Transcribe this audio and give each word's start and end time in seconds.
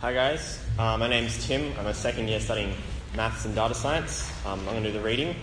Hi 0.00 0.14
guys, 0.14 0.58
uh, 0.78 0.96
my 0.96 1.08
name's 1.08 1.46
Tim. 1.46 1.74
I'm 1.78 1.86
a 1.86 1.92
second 1.92 2.26
year 2.26 2.40
studying 2.40 2.72
maths 3.14 3.44
and 3.44 3.54
data 3.54 3.74
science. 3.74 4.32
Um, 4.46 4.58
I'm 4.60 4.64
going 4.64 4.82
to 4.82 4.92
do 4.92 4.98
the 4.98 5.04
reading, 5.04 5.36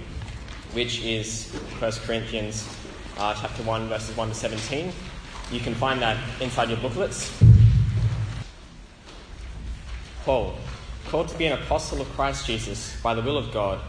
which 0.74 1.04
is 1.04 1.52
1 1.78 1.92
Corinthians 2.08 2.68
uh, 3.20 3.36
chapter 3.40 3.62
1, 3.62 3.88
verses 3.88 4.18
1 4.18 4.30
to 4.30 4.34
17. 4.34 4.92
You 5.52 5.60
can 5.60 5.76
find 5.76 6.02
that 6.02 6.18
inside 6.42 6.70
your 6.70 6.80
booklets. 6.80 7.32
Paul, 10.26 10.56
called 11.06 11.28
to 11.28 11.38
be 11.38 11.46
an 11.46 11.54
apostle 11.54 12.02
of 12.02 12.10
Christ 12.14 12.48
Jesus 12.48 13.00
by 13.04 13.14
the 13.14 13.22
will 13.22 13.38
of 13.38 13.54
God, 13.54 13.80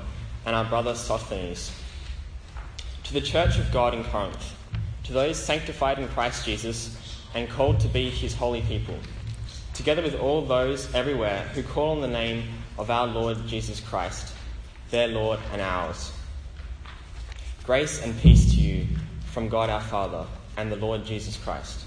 and 0.45 0.55
our 0.55 0.67
brother 0.67 0.95
Sosthenes. 0.95 1.73
To 3.05 3.15
the 3.15 3.23
church 3.23 3.59
of 3.59 3.73
God 3.73 3.95
in 3.95 4.05
Corinth, 4.05 4.55
to 5.05 5.15
those 5.15 5.43
sanctified 5.43 5.99
in 5.99 6.09
Christ 6.09 6.45
Jesus 6.45 6.95
and 7.35 7.49
called 7.49 7.81
to 7.81 7.89
be 7.89 8.11
his 8.11 8.35
holy 8.35 8.61
people, 8.61 8.99
together 9.79 10.03
with 10.03 10.17
all 10.17 10.43
those 10.43 10.93
everywhere 10.93 11.43
who 11.55 11.63
call 11.63 11.91
on 11.91 12.01
the 12.01 12.09
name 12.09 12.43
of 12.79 12.91
our 12.91 13.07
Lord 13.07 13.47
Jesus 13.47 13.79
Christ, 13.79 14.35
their 14.91 15.07
Lord 15.07 15.39
and 15.53 15.63
ours. 15.63 16.11
Grace 17.63 18.03
and 18.03 18.19
peace 18.19 18.51
to 18.51 18.61
you 18.61 18.89
from 19.27 19.49
God 19.49 19.71
our 19.71 19.81
Father 19.81 20.27
and 20.57 20.73
the 20.73 20.77
Lord 20.77 21.05
Jesus 21.05 21.37
Christ. 21.37 21.79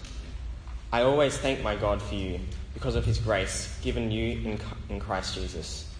I 0.93 1.01
always 1.01 1.37
thank 1.37 1.63
my 1.63 1.75
God 1.75 2.01
for 2.01 2.15
you 2.15 2.39
because 2.73 2.95
of 2.95 3.03
his 3.03 3.17
grace 3.17 3.77
given 3.81 4.09
you 4.09 4.57
in, 4.87 4.99
Christ 5.01 5.35
Jesus. 5.35 5.93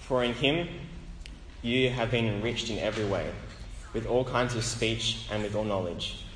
For 0.00 0.22
in 0.22 0.34
him 0.34 0.68
you 1.62 1.88
have 1.88 2.10
been 2.10 2.26
enriched 2.26 2.68
in 2.68 2.78
every 2.78 3.06
way, 3.06 3.30
with 3.94 4.04
all 4.04 4.22
kinds 4.22 4.54
of 4.54 4.64
speech 4.64 5.26
and 5.32 5.42
with 5.42 5.54
all 5.54 5.64
knowledge. 5.64 6.26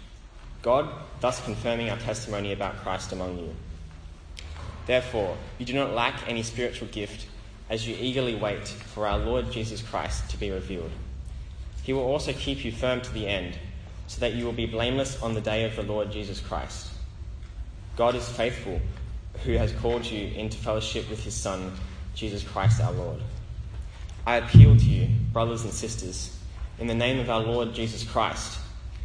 God 0.63 0.89
thus 1.21 1.45
confirming 1.45 1.91
our 1.91 1.99
testimony 1.99 2.55
about 2.55 2.77
Christ 2.77 3.13
among 3.13 3.37
you. 3.37 3.55
Therefore, 4.91 5.37
you 5.57 5.65
do 5.65 5.73
not 5.73 5.95
lack 5.95 6.29
any 6.29 6.43
spiritual 6.43 6.89
gift 6.89 7.29
as 7.69 7.87
you 7.87 7.97
eagerly 8.01 8.35
wait 8.35 8.66
for 8.66 9.07
our 9.07 9.19
Lord 9.19 9.52
Jesus 9.52 9.83
Christ 9.83 10.29
to 10.30 10.37
be 10.37 10.51
revealed. 10.51 10.91
He 11.85 11.93
will 11.93 12.02
also 12.02 12.33
keep 12.33 12.65
you 12.65 12.73
firm 12.73 13.01
to 13.02 13.13
the 13.13 13.29
end, 13.29 13.57
so 14.09 14.18
that 14.18 14.35
you 14.35 14.45
will 14.45 14.52
be 14.52 14.66
blameless 14.66 15.23
on 15.23 15.35
the 15.35 15.41
day 15.41 15.63
of 15.63 15.77
the 15.77 15.85
Lord 15.85 16.11
Jesus 16.11 16.41
Christ. 16.41 16.88
God 17.95 18.16
is 18.16 18.29
faithful, 18.30 18.80
who 19.45 19.52
has 19.52 19.73
called 19.74 20.05
you 20.05 20.27
into 20.35 20.59
fellowship 20.59 21.09
with 21.09 21.23
his 21.23 21.35
Son, 21.35 21.71
Jesus 22.16 22.43
Christ 22.43 22.80
our 22.80 22.91
Lord. 22.91 23.21
I 24.27 24.38
appeal 24.38 24.74
to 24.74 24.85
you, 24.85 25.07
brothers 25.33 25.63
and 25.63 25.73
sisters, 25.73 26.37
in 26.80 26.88
the 26.88 26.96
name 26.96 27.21
of 27.21 27.30
our 27.30 27.45
Lord 27.45 27.74
Jesus 27.74 28.02
Christ, 28.02 28.59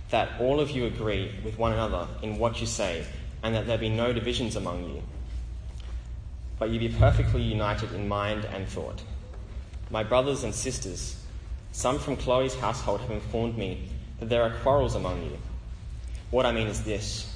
that 0.10 0.30
all 0.42 0.60
of 0.60 0.72
you 0.72 0.88
agree 0.88 1.32
with 1.44 1.60
one 1.60 1.74
another 1.74 2.08
in 2.24 2.40
what 2.40 2.60
you 2.60 2.66
say, 2.66 3.06
and 3.44 3.54
that 3.54 3.68
there 3.68 3.78
be 3.78 3.90
no 3.90 4.14
divisions 4.14 4.56
among 4.56 4.90
you 4.90 5.04
but 6.60 6.70
you 6.70 6.80
be 6.80 6.90
perfectly 6.90 7.42
united 7.42 7.94
in 7.94 8.08
mind 8.08 8.46
and 8.46 8.68
thought. 8.68 9.02
My 9.90 10.04
brothers 10.04 10.44
and 10.44 10.54
sisters, 10.54 11.22
some 11.72 12.00
from 12.00 12.16
Chloe's 12.18 12.56
household 12.56 13.02
have 13.02 13.12
informed 13.12 13.58
me 13.58 13.90
that 14.20 14.30
there 14.30 14.44
are 14.44 14.52
quarrels 14.62 14.96
among 14.96 15.24
you. 15.24 15.38
What 16.32 16.46
I 16.46 16.52
mean 16.52 16.68
is 16.68 16.84
this 16.84 17.32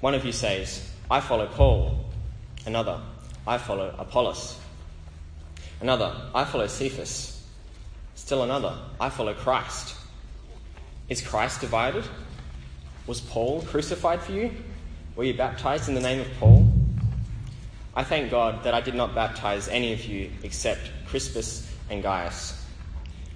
one 0.00 0.14
of 0.14 0.24
you 0.24 0.32
says, 0.32 0.88
I 1.10 1.20
follow 1.20 1.46
Paul. 1.46 2.04
Another, 2.66 3.00
I 3.46 3.58
follow 3.58 3.94
Apollos. 3.98 4.58
Another, 5.80 6.14
I 6.34 6.44
follow 6.44 6.66
Cephas. 6.66 7.44
Still 8.14 8.42
another, 8.42 8.76
I 9.00 9.08
follow 9.08 9.34
Christ. 9.34 9.96
Is 11.08 11.20
Christ 11.20 11.60
divided? 11.60 12.04
Was 13.06 13.20
Paul 13.20 13.62
crucified 13.62 14.20
for 14.20 14.32
you? 14.32 14.50
Were 15.14 15.24
you 15.24 15.34
baptized 15.34 15.88
in 15.88 15.94
the 15.94 16.00
name 16.00 16.20
of 16.20 16.28
Paul? 16.38 16.65
I 17.96 18.04
thank 18.04 18.30
God 18.30 18.62
that 18.64 18.74
I 18.74 18.82
did 18.82 18.94
not 18.94 19.14
baptize 19.14 19.68
any 19.68 19.94
of 19.94 20.04
you 20.04 20.30
except 20.42 20.90
Crispus 21.06 21.66
and 21.88 22.02
Gaius, 22.02 22.62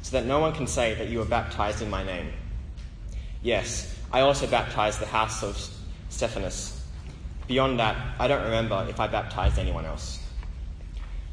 so 0.03 0.19
that 0.19 0.27
no 0.27 0.39
one 0.39 0.53
can 0.53 0.67
say 0.67 0.95
that 0.97 1.09
you 1.09 1.19
were 1.19 1.25
baptized 1.25 1.81
in 1.81 1.89
my 1.89 2.05
name. 2.05 2.31
Yes, 3.41 3.99
I 4.13 4.21
also 4.21 4.47
baptized 4.47 5.01
the 5.01 5.07
house 5.07 5.43
of 5.43 5.57
Stephanas. 6.11 6.87
Beyond 7.47 7.81
that, 7.81 7.97
I 8.19 8.29
don't 8.29 8.45
remember 8.45 8.87
if 8.91 9.01
I 9.01 9.07
baptized 9.07 9.59
anyone 9.59 9.87
else. 9.87 10.23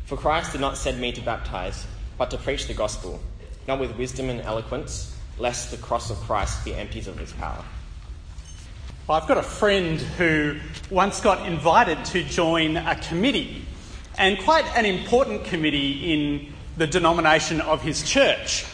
For 0.05 0.15
Christ 0.15 0.53
did 0.53 0.61
not 0.61 0.77
send 0.77 1.01
me 1.01 1.11
to 1.11 1.21
baptize, 1.21 1.85
but 2.17 2.31
to 2.31 2.37
preach 2.37 2.67
the 2.67 2.73
gospel, 2.73 3.19
not 3.67 3.77
with 3.77 3.97
wisdom 3.97 4.29
and 4.29 4.39
eloquence, 4.39 5.17
lest 5.37 5.69
the 5.69 5.77
cross 5.77 6.09
of 6.09 6.17
Christ 6.19 6.63
be 6.63 6.73
emptied 6.73 7.09
of 7.09 7.19
its 7.19 7.33
power. 7.33 7.65
Well, 9.07 9.17
I've 9.21 9.27
got 9.29 9.37
a 9.37 9.41
friend 9.41 10.01
who 10.01 10.57
once 10.89 11.21
got 11.21 11.47
invited 11.47 12.03
to 12.07 12.23
join 12.25 12.75
a 12.75 12.93
committee, 12.95 13.63
and 14.17 14.37
quite 14.37 14.65
an 14.75 14.83
important 14.83 15.45
committee 15.45 16.11
in 16.11 16.53
the 16.75 16.87
denomination 16.87 17.61
of 17.61 17.81
his 17.81 18.03
church. 18.03 18.65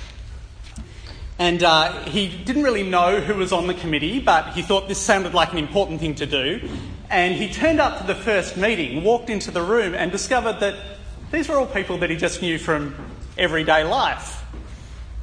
And 1.38 1.62
uh, 1.62 2.00
he 2.06 2.36
didn't 2.36 2.64
really 2.64 2.82
know 2.82 3.20
who 3.20 3.36
was 3.36 3.52
on 3.52 3.68
the 3.68 3.76
committee, 3.76 4.20
but 4.20 4.54
he 4.54 4.64
thought 4.64 4.88
this 4.88 5.00
sounded 5.00 5.36
like 5.36 5.52
an 5.52 5.60
important 5.60 6.00
thing 6.00 6.16
to 6.16 6.26
do. 6.26 6.68
And 7.12 7.36
he 7.36 7.54
turned 7.54 7.80
up 7.80 8.02
to 8.02 8.08
the 8.08 8.16
first 8.16 8.58
meeting, 8.58 9.04
walked 9.04 9.30
into 9.30 9.52
the 9.52 9.62
room, 9.62 9.94
and 9.94 10.12
discovered 10.12 10.60
that 10.62 10.98
these 11.32 11.48
were 11.48 11.58
all 11.58 11.68
people 11.68 12.00
that 12.00 12.10
he 12.10 12.16
just 12.16 12.42
knew 12.42 12.58
from 12.58 12.96
everyday 13.38 13.84
life. 13.84 14.44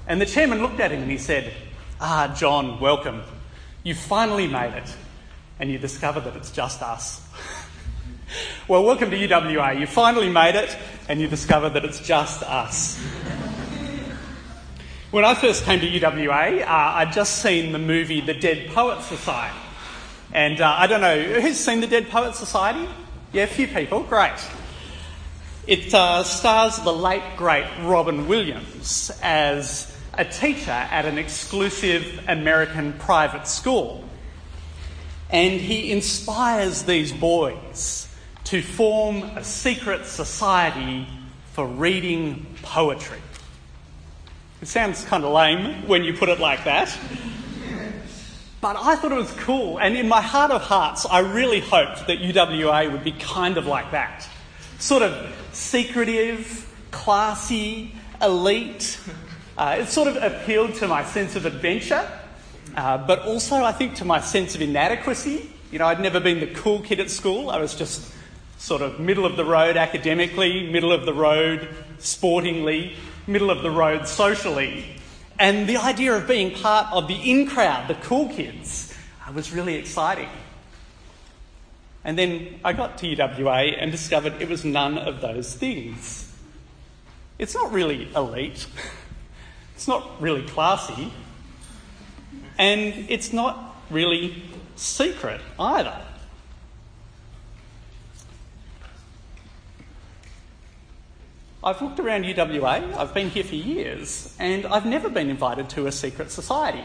And 0.07 0.21
the 0.21 0.27
chairman 0.27 0.63
looked 0.63 0.79
at 0.79 0.93
him 0.93 1.03
and 1.03 1.11
he 1.11 1.19
said, 1.19 1.53
Ah, 2.01 2.33
John, 2.39 2.79
welcome. 2.79 3.25
You 3.83 3.95
finally 3.95 4.47
made 4.47 4.75
it, 4.75 4.95
and 5.59 5.71
you 5.71 5.79
discover 5.79 6.21
that 6.21 6.37
it's 6.37 6.51
just 6.51 6.83
us. 6.83 7.27
well, 8.69 8.85
welcome 8.85 9.11
to 9.11 9.17
UWA. 9.17 9.81
You 9.81 9.87
finally 9.87 10.29
made 10.29 10.55
it, 10.55 10.77
and 11.09 11.19
you 11.19 11.29
discover 11.29 11.71
that 11.71 11.83
it's 11.87 11.99
just 11.99 12.43
us. 12.43 12.99
when 15.11 15.25
I 15.25 15.33
first 15.33 15.65
came 15.65 15.81
to 15.81 15.89
UWA, 15.89 16.61
uh, 16.61 16.67
I'd 16.69 17.15
just 17.15 17.41
seen 17.41 17.73
the 17.73 17.79
movie 17.79 18.21
The 18.21 18.35
Dead 18.35 18.69
Poets 18.69 19.07
Society. 19.07 19.57
And 20.31 20.61
uh, 20.61 20.75
I 20.79 20.87
don't 20.87 21.01
know, 21.01 21.41
who's 21.41 21.57
seen 21.57 21.81
The 21.81 21.87
Dead 21.87 22.11
Poets 22.11 22.39
Society? 22.39 22.87
Yeah, 23.33 23.45
a 23.45 23.47
few 23.47 23.67
people, 23.67 24.03
great. 24.03 24.47
It 25.67 25.95
uh, 25.95 26.23
stars 26.25 26.79
the 26.81 26.93
late, 26.93 27.23
great 27.39 27.65
Robin 27.81 28.29
Williams 28.29 29.11
as 29.23 29.90
a 30.15 30.25
teacher 30.25 30.71
at 30.71 31.07
an 31.07 31.19
exclusive 31.19 32.25
American 32.29 32.93
private 32.95 33.47
school. 33.47 34.05
And 35.31 35.61
he 35.61 35.93
inspires 35.93 36.83
these 36.83 37.13
boys 37.13 38.09
to 38.45 38.63
form 38.63 39.23
a 39.23 39.45
secret 39.45 40.07
society 40.07 41.07
for 41.53 41.67
reading 41.67 42.47
poetry. 42.63 43.21
It 44.61 44.69
sounds 44.69 45.05
kind 45.05 45.25
of 45.25 45.33
lame 45.33 45.87
when 45.87 46.05
you 46.05 46.15
put 46.15 46.29
it 46.29 46.41
like 46.41 46.65
that. 46.65 46.97
But 48.61 48.77
I 48.77 48.97
thought 48.97 49.13
it 49.13 49.17
was 49.17 49.33
cool, 49.33 49.79
and 49.79 49.97
in 49.97 50.07
my 50.07 50.21
heart 50.21 50.51
of 50.51 50.61
hearts, 50.61 51.07
I 51.07 51.21
really 51.21 51.61
hoped 51.61 52.07
that 52.09 52.19
UWA 52.19 52.93
would 52.93 53.03
be 53.03 53.13
kind 53.13 53.57
of 53.57 53.67
like 53.67 53.93
that. 53.93 54.29
Sort 54.79 55.03
of 55.03 55.35
secretive, 55.53 56.71
classy, 56.91 57.95
elite, 58.21 59.01
uh, 59.59 59.77
it 59.79 59.89
sort 59.89 60.09
of 60.09 60.17
appealed 60.17 60.75
to 60.77 60.89
my 60.89 61.05
sense 61.05 61.37
of 61.37 61.47
adventure, 61.47 62.09
uh, 62.77 62.99
but 62.99 63.21
also 63.21 63.57
I 63.57 63.73
think 63.73 63.97
to 63.97 64.05
my 64.05 64.21
sense 64.21 64.55
of 64.55 64.63
inadequacy. 64.63 65.51
You 65.71 65.79
know, 65.79 65.87
I'd 65.87 66.01
never 66.01 66.21
been 66.21 66.41
the 66.41 66.49
cool 66.49 66.81
kid 66.81 67.01
at 67.01 67.11
school. 67.11 67.51
I 67.51 67.59
was 67.59 67.75
just 67.75 68.13
sort 68.59 68.83
of 68.83 69.01
middle 69.01 69.25
of 69.25 69.37
the 69.37 69.45
road 69.45 69.77
academically, 69.77 70.71
middle 70.71 70.93
of 70.93 71.07
the 71.07 71.15
road 71.15 71.69
sportingly, 71.99 72.95
middle 73.27 73.51
of 73.51 73.63
the 73.63 73.71
road 73.71 74.07
socially. 74.07 74.85
And 75.39 75.69
the 75.69 75.79
idea 75.79 76.15
of 76.15 76.29
being 76.29 76.55
part 76.55 76.93
of 76.93 77.09
the 77.09 77.15
in 77.15 77.47
crowd, 77.47 77.89
the 77.89 77.95
cool 77.95 78.29
kids, 78.29 78.95
uh, 79.27 79.33
was 79.33 79.53
really 79.53 79.77
exciting. 79.77 80.29
And 82.05 82.19
then 82.19 82.61
I 82.65 82.73
got 82.73 82.99
to 82.99 83.07
UWA 83.07 83.77
and 83.81 83.91
discovered 83.91 84.41
it 84.41 84.49
was 84.49 84.65
none 84.65 84.99
of 84.99 85.21
those 85.21 85.55
things. 85.55 86.31
It's 87.39 87.55
not 87.55 87.73
really 87.73 88.09
elite. 88.15 88.67
It's 89.81 89.89
not 89.89 90.21
really 90.21 90.43
classy. 90.43 91.11
And 92.59 93.07
it's 93.09 93.33
not 93.33 93.77
really 93.89 94.43
secret 94.77 95.41
either. 95.59 95.99
I've 101.65 101.81
looked 101.81 101.99
around 101.99 102.25
UWA, 102.27 102.95
I've 102.95 103.15
been 103.15 103.31
here 103.31 103.43
for 103.43 103.55
years, 103.55 104.37
and 104.39 104.67
I've 104.67 104.85
never 104.85 105.09
been 105.09 105.31
invited 105.31 105.71
to 105.71 105.87
a 105.87 105.93
secret 105.93 106.31
society. 106.31 106.85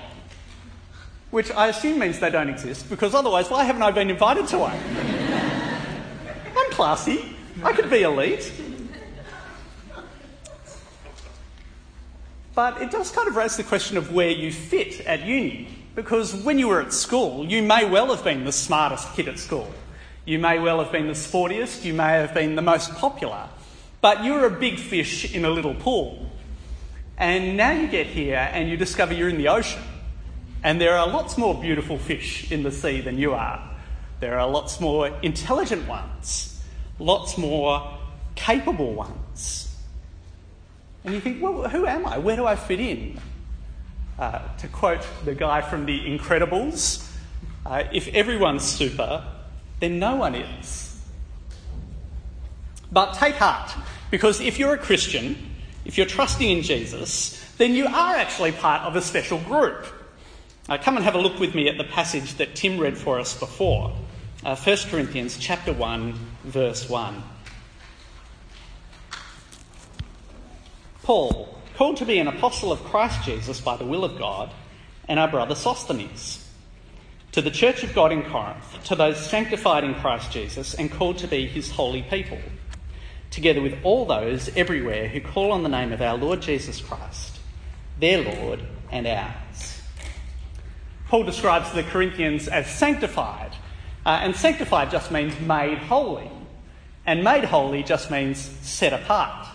Which 1.32 1.52
I 1.52 1.68
assume 1.68 2.00
means 2.00 2.20
they 2.20 2.30
don't 2.30 2.50
exist, 2.50 2.90
because 2.90 3.14
otherwise, 3.14 3.50
why 3.50 3.66
haven't 3.66 3.84
I 3.84 3.92
been 3.92 4.10
invited 4.10 4.48
to 4.48 4.60
one? 4.60 4.80
I'm 6.58 6.72
classy, 6.72 7.36
I 7.62 7.74
could 7.74 7.90
be 7.90 8.04
elite. 8.04 8.54
But 12.56 12.82
it 12.82 12.90
does 12.90 13.12
kind 13.12 13.28
of 13.28 13.36
raise 13.36 13.58
the 13.58 13.64
question 13.64 13.98
of 13.98 14.14
where 14.14 14.30
you 14.30 14.52
fit 14.52 15.02
at 15.02 15.26
uni. 15.26 15.68
Because 15.94 16.34
when 16.34 16.58
you 16.58 16.70
were 16.70 16.82
at 16.82 16.94
school, 16.94 17.46
you 17.46 17.62
may 17.62 17.88
well 17.88 18.08
have 18.16 18.24
been 18.24 18.46
the 18.46 18.52
smartest 18.52 19.14
kid 19.14 19.28
at 19.28 19.40
school. 19.40 19.72
You 20.26 20.40
may 20.40 20.58
well 20.58 20.82
have 20.82 20.92
been 20.92 21.08
the 21.08 21.14
sportiest, 21.14 21.84
you 21.84 21.94
may 21.94 22.14
have 22.14 22.34
been 22.34 22.56
the 22.56 22.62
most 22.62 22.96
popular, 22.96 23.48
but 24.02 24.24
you're 24.24 24.46
a 24.46 24.50
big 24.50 24.80
fish 24.80 25.36
in 25.36 25.46
a 25.46 25.50
little 25.50 25.76
pool. 25.76 26.32
And 27.18 27.56
now 27.56 27.72
you 27.72 27.88
get 27.88 28.08
here 28.08 28.50
and 28.52 28.68
you 28.68 28.76
discover 28.76 29.14
you're 29.14 29.30
in 29.30 29.38
the 29.38 29.50
ocean. 29.50 29.84
And 30.64 30.82
there 30.82 30.98
are 30.98 31.08
lots 31.08 31.38
more 31.38 31.60
beautiful 31.60 31.98
fish 31.98 32.52
in 32.52 32.64
the 32.64 32.72
sea 32.72 33.02
than 33.02 33.20
you 33.20 33.34
are. 33.34 33.78
There 34.20 34.40
are 34.40 34.50
lots 34.50 34.80
more 34.80 35.08
intelligent 35.22 35.88
ones, 35.88 36.60
lots 36.98 37.38
more 37.38 38.00
capable 38.34 38.94
ones. 38.96 39.65
And 41.06 41.14
you 41.14 41.22
think, 41.22 41.42
well, 41.42 41.70
who 41.70 41.86
am 41.86 42.08
I? 42.08 42.18
Where 42.18 42.36
do 42.36 42.48
I 42.48 42.56
fit 42.56 42.80
in? 42.80 43.20
Uh, 44.18 44.40
to 44.58 44.68
quote 44.68 45.06
the 45.24 45.36
guy 45.36 45.62
from 45.62 45.86
The 45.86 46.00
Incredibles, 46.00 47.08
uh, 47.66 47.84
if 47.94 48.08
everyone's 48.08 48.64
super, 48.64 49.24
then 49.80 50.00
no 50.00 50.16
one 50.16 50.34
is. 50.34 51.00
But 52.92 53.14
take 53.14 53.36
heart, 53.36 53.72
because 54.10 54.42
if 54.42 54.58
you're 54.58 54.74
a 54.74 54.80
Christian, 54.80 55.38
if 55.86 55.98
you're 55.98 56.08
trusting 56.08 56.50
in 56.50 56.64
Jesus, 56.64 57.40
then 57.58 57.74
you 57.74 57.86
are 57.86 58.16
actually 58.16 58.54
part 58.54 58.82
of 58.84 58.96
a 58.96 59.02
special 59.02 59.38
group. 59.40 59.86
Uh, 60.68 60.80
come 60.80 60.96
and 60.96 61.06
have 61.06 61.14
a 61.14 61.20
look 61.20 61.40
with 61.40 61.54
me 61.54 61.70
at 61.70 61.78
the 61.78 61.84
passage 61.84 62.36
that 62.36 62.56
Tim 62.56 62.80
read 62.80 62.98
for 62.98 63.20
us 63.20 63.38
before. 63.38 63.96
Uh, 64.44 64.56
1 64.56 64.78
Corinthians 64.90 65.38
chapter 65.38 65.72
1, 65.72 66.14
verse 66.46 66.90
1. 66.90 67.22
Paul, 71.06 71.48
called 71.78 71.98
to 71.98 72.06
be 72.06 72.18
an 72.18 72.28
apostle 72.28 72.72
of 72.72 72.84
Christ 72.86 73.24
Jesus 73.24 73.62
by 73.62 73.78
the 73.78 73.86
will 73.86 74.04
of 74.04 74.18
God, 74.18 74.50
and 75.08 75.20
our 75.20 75.28
brother 75.28 75.54
Sosthenes. 75.54 76.50
To 77.34 77.44
the 77.44 77.52
church 77.52 77.84
of 77.84 77.94
God 77.94 78.12
in 78.12 78.24
Corinth, 78.24 78.84
to 78.86 78.96
those 78.96 79.24
sanctified 79.24 79.84
in 79.84 79.94
Christ 79.94 80.32
Jesus 80.32 80.74
and 80.74 80.92
called 80.92 81.20
to 81.20 81.28
be 81.28 81.46
his 81.46 81.70
holy 81.70 82.02
people, 82.02 82.40
together 83.30 83.62
with 83.62 83.78
all 83.84 84.06
those 84.06 84.50
everywhere 84.58 85.08
who 85.08 85.22
call 85.22 85.52
on 85.52 85.62
the 85.62 85.70
name 85.70 85.92
of 85.92 86.02
our 86.02 86.18
Lord 86.18 86.42
Jesus 86.42 86.82
Christ, 86.82 87.38
their 88.00 88.24
Lord 88.24 88.62
and 88.92 89.06
ours. 89.06 89.84
Paul 91.08 91.24
describes 91.24 91.72
the 91.72 91.84
Corinthians 91.84 92.48
as 92.48 92.66
sanctified, 92.66 93.52
uh, 94.08 94.22
and 94.24 94.36
sanctified 94.36 94.90
just 94.90 95.12
means 95.12 95.40
made 95.40 95.78
holy, 95.78 96.32
and 97.06 97.24
made 97.24 97.44
holy 97.44 97.84
just 97.84 98.10
means 98.10 98.40
set 98.40 98.92
apart. 98.92 99.50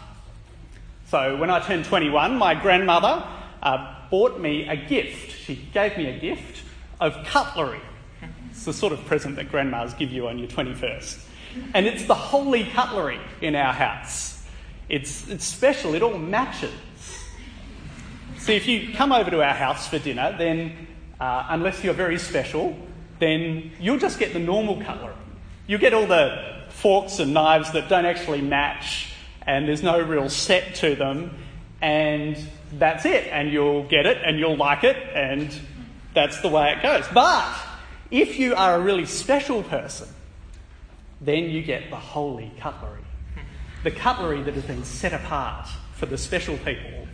So 1.10 1.36
when 1.36 1.50
I 1.50 1.58
turned 1.58 1.86
21, 1.86 2.38
my 2.38 2.54
grandmother 2.54 3.26
uh, 3.64 3.94
bought 4.12 4.38
me 4.38 4.68
a 4.68 4.76
gift. 4.76 5.36
She 5.44 5.56
gave 5.56 5.96
me 5.96 6.06
a 6.06 6.16
gift 6.16 6.62
of 7.00 7.26
cutlery. 7.26 7.80
It's 8.50 8.64
the 8.64 8.72
sort 8.72 8.92
of 8.92 9.04
present 9.06 9.34
that 9.34 9.50
grandmas 9.50 9.92
give 9.94 10.12
you 10.12 10.28
on 10.28 10.38
your 10.38 10.46
21st. 10.46 11.18
And 11.74 11.86
it's 11.86 12.04
the 12.04 12.14
holy 12.14 12.62
cutlery 12.62 13.18
in 13.40 13.56
our 13.56 13.72
house. 13.72 14.40
It's, 14.88 15.28
it's 15.28 15.44
special, 15.44 15.96
it 15.96 16.02
all 16.02 16.16
matches. 16.16 16.70
See, 18.38 18.54
if 18.54 18.68
you 18.68 18.94
come 18.94 19.10
over 19.10 19.32
to 19.32 19.42
our 19.42 19.54
house 19.54 19.88
for 19.88 19.98
dinner, 19.98 20.36
then 20.38 20.86
uh, 21.18 21.44
unless 21.48 21.82
you're 21.82 21.92
very 21.92 22.20
special, 22.20 22.76
then 23.18 23.72
you'll 23.80 23.98
just 23.98 24.20
get 24.20 24.32
the 24.32 24.38
normal 24.38 24.80
cutlery. 24.80 25.14
You'll 25.66 25.80
get 25.80 25.92
all 25.92 26.06
the 26.06 26.66
forks 26.68 27.18
and 27.18 27.34
knives 27.34 27.72
that 27.72 27.88
don't 27.88 28.06
actually 28.06 28.42
match 28.42 29.09
and 29.50 29.66
there's 29.66 29.82
no 29.82 30.00
real 30.00 30.28
set 30.28 30.76
to 30.76 30.94
them, 30.94 31.36
and 31.82 32.38
that's 32.78 33.04
it. 33.04 33.26
And 33.32 33.52
you'll 33.52 33.82
get 33.82 34.06
it 34.06 34.18
and 34.24 34.38
you'll 34.38 34.56
like 34.56 34.84
it, 34.84 34.96
and 35.12 35.52
that's 36.14 36.40
the 36.40 36.48
way 36.48 36.72
it 36.76 36.82
goes. 36.84 37.04
But 37.12 37.44
if 38.12 38.38
you 38.38 38.54
are 38.54 38.76
a 38.76 38.80
really 38.80 39.06
special 39.06 39.64
person, 39.64 40.06
then 41.20 41.50
you 41.50 41.62
get 41.62 41.90
the 41.90 41.96
holy 41.96 42.52
cutlery. 42.60 43.02
The 43.82 43.90
cutlery 43.90 44.40
that 44.44 44.54
has 44.54 44.62
been 44.62 44.84
set 44.84 45.12
apart 45.12 45.68
for 45.94 46.06
the 46.06 46.16
special 46.16 46.56
people. 46.58 47.08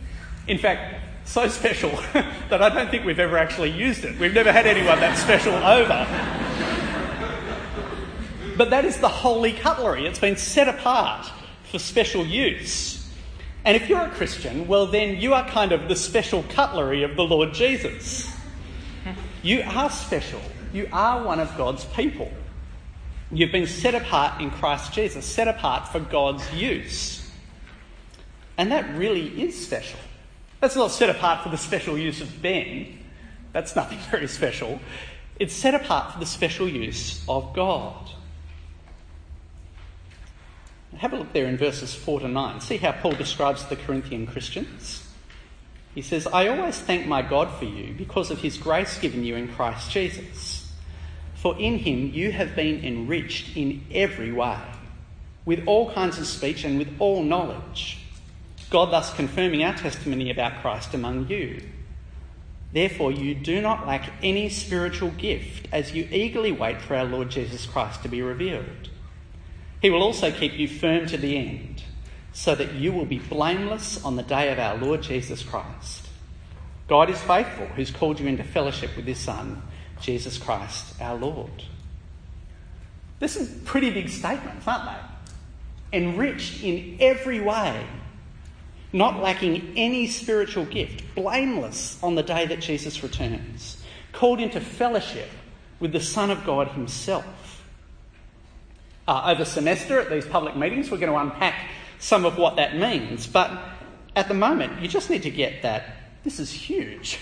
In 0.47 0.59
fact, 0.59 1.03
so 1.25 1.47
special 1.47 1.89
that 2.13 2.61
I 2.61 2.69
don't 2.69 2.91
think 2.91 3.03
we've 3.03 3.19
ever 3.19 3.39
actually 3.39 3.71
used 3.71 4.05
it. 4.05 4.19
We've 4.19 4.33
never 4.33 4.51
had 4.51 4.67
anyone 4.67 4.99
that 4.99 5.17
special 5.17 5.55
over. 5.55 6.05
But 8.55 8.69
that 8.69 8.85
is 8.85 8.99
the 8.99 9.09
holy 9.09 9.53
cutlery. 9.53 10.05
It's 10.05 10.19
been 10.19 10.37
set 10.37 10.67
apart 10.67 11.31
for 11.71 11.79
special 11.79 12.25
use. 12.25 13.07
And 13.65 13.75
if 13.75 13.89
you're 13.89 14.01
a 14.01 14.09
Christian, 14.09 14.67
well, 14.67 14.87
then 14.87 15.19
you 15.19 15.33
are 15.33 15.47
kind 15.49 15.71
of 15.71 15.87
the 15.89 15.95
special 15.95 16.43
cutlery 16.49 17.03
of 17.03 17.15
the 17.15 17.23
Lord 17.23 17.53
Jesus. 17.53 18.31
You 19.43 19.61
are 19.65 19.89
special. 19.89 20.41
You 20.73 20.89
are 20.91 21.23
one 21.23 21.39
of 21.39 21.55
God's 21.57 21.85
people. 21.85 22.31
You've 23.31 23.51
been 23.51 23.67
set 23.67 23.93
apart 23.93 24.41
in 24.41 24.51
Christ 24.51 24.93
Jesus, 24.93 25.25
set 25.25 25.47
apart 25.47 25.89
for 25.89 25.99
God's 25.99 26.53
use. 26.53 27.29
And 28.57 28.71
that 28.71 28.97
really 28.97 29.27
is 29.41 29.61
special. 29.61 29.99
That's 30.59 30.75
not 30.75 30.91
set 30.91 31.09
apart 31.09 31.43
for 31.43 31.49
the 31.49 31.57
special 31.57 31.97
use 31.97 32.21
of 32.21 32.41
Ben. 32.41 32.99
That's 33.53 33.75
nothing 33.75 33.99
very 34.11 34.27
special. 34.27 34.79
It's 35.39 35.53
set 35.53 35.75
apart 35.75 36.13
for 36.13 36.19
the 36.19 36.25
special 36.25 36.67
use 36.67 37.23
of 37.27 37.53
God. 37.53 38.09
Have 40.97 41.13
a 41.13 41.17
look 41.17 41.33
there 41.33 41.45
in 41.45 41.57
verses 41.57 41.93
4 41.93 42.21
to 42.21 42.27
9. 42.27 42.61
See 42.61 42.77
how 42.77 42.91
Paul 42.91 43.11
describes 43.11 43.65
the 43.65 43.75
Corinthian 43.75 44.25
Christians. 44.25 45.07
He 45.93 46.01
says, 46.01 46.27
I 46.27 46.47
always 46.47 46.79
thank 46.79 47.07
my 47.07 47.21
God 47.21 47.51
for 47.57 47.65
you 47.65 47.93
because 47.93 48.31
of 48.31 48.39
his 48.39 48.57
grace 48.57 48.99
given 48.99 49.23
you 49.23 49.35
in 49.35 49.47
Christ 49.47 49.91
Jesus. 49.91 50.71
For 51.35 51.57
in 51.59 51.79
him 51.79 52.11
you 52.13 52.31
have 52.31 52.55
been 52.55 52.83
enriched 52.83 53.55
in 53.55 53.83
every 53.91 54.31
way, 54.31 54.59
with 55.45 55.67
all 55.67 55.91
kinds 55.93 56.17
of 56.17 56.27
speech 56.27 56.63
and 56.63 56.77
with 56.77 56.89
all 56.99 57.23
knowledge. 57.23 57.99
God 58.69 58.91
thus 58.91 59.13
confirming 59.13 59.63
our 59.63 59.75
testimony 59.75 60.29
about 60.29 60.61
Christ 60.61 60.93
among 60.93 61.29
you. 61.29 61.61
Therefore, 62.73 63.11
you 63.11 63.33
do 63.33 63.61
not 63.61 63.87
lack 63.87 64.11
any 64.21 64.49
spiritual 64.49 65.11
gift 65.11 65.67
as 65.71 65.93
you 65.93 66.07
eagerly 66.11 66.51
wait 66.51 66.81
for 66.81 66.95
our 66.95 67.05
Lord 67.05 67.29
Jesus 67.29 67.65
Christ 67.65 68.03
to 68.03 68.09
be 68.09 68.21
revealed. 68.21 68.89
He 69.81 69.89
will 69.89 70.01
also 70.01 70.31
keep 70.31 70.53
you 70.53 70.67
firm 70.67 71.05
to 71.07 71.17
the 71.17 71.37
end, 71.37 71.83
so 72.33 72.55
that 72.55 72.73
you 72.73 72.91
will 72.91 73.05
be 73.05 73.19
blameless 73.19 74.03
on 74.03 74.15
the 74.15 74.23
day 74.23 74.51
of 74.51 74.59
our 74.59 74.77
Lord 74.77 75.01
Jesus 75.01 75.43
Christ. 75.43 76.07
God 76.87 77.09
is 77.09 77.21
faithful, 77.21 77.67
who's 77.67 77.91
called 77.91 78.19
you 78.19 78.27
into 78.27 78.43
fellowship 78.43 78.95
with 78.95 79.05
his 79.05 79.19
Son, 79.19 79.61
Jesus 80.01 80.37
Christ 80.37 80.99
our 81.01 81.15
Lord. 81.15 81.63
This 83.19 83.35
is 83.35 83.49
pretty 83.65 83.89
big 83.89 84.09
statements, 84.09 84.67
aren't 84.67 84.85
they? 84.85 85.97
Enriched 85.97 86.63
in 86.63 86.97
every 86.99 87.39
way, 87.39 87.85
not 88.93 89.21
lacking 89.21 89.73
any 89.75 90.07
spiritual 90.07 90.65
gift, 90.65 91.03
blameless 91.15 92.01
on 92.03 92.15
the 92.15 92.23
day 92.23 92.45
that 92.45 92.61
Jesus 92.61 93.03
returns, 93.03 93.83
called 94.11 94.39
into 94.39 94.61
fellowship 94.61 95.29
with 95.79 95.91
the 95.91 95.99
Son 95.99 96.29
of 96.29 96.45
God 96.45 96.69
himself 96.69 97.25
uh, 99.07 99.23
over 99.25 99.45
semester 99.45 99.99
at 99.99 100.09
these 100.09 100.25
public 100.25 100.55
meetings. 100.55 100.91
We're 100.91 100.97
going 100.97 101.11
to 101.11 101.17
unpack 101.17 101.69
some 101.99 102.25
of 102.25 102.37
what 102.37 102.57
that 102.57 102.77
means. 102.77 103.27
But 103.27 103.51
at 104.15 104.27
the 104.27 104.33
moment, 104.33 104.81
you 104.81 104.87
just 104.87 105.09
need 105.09 105.23
to 105.23 105.31
get 105.31 105.61
that 105.61 105.95
this 106.23 106.39
is 106.39 106.51
huge. 106.51 107.19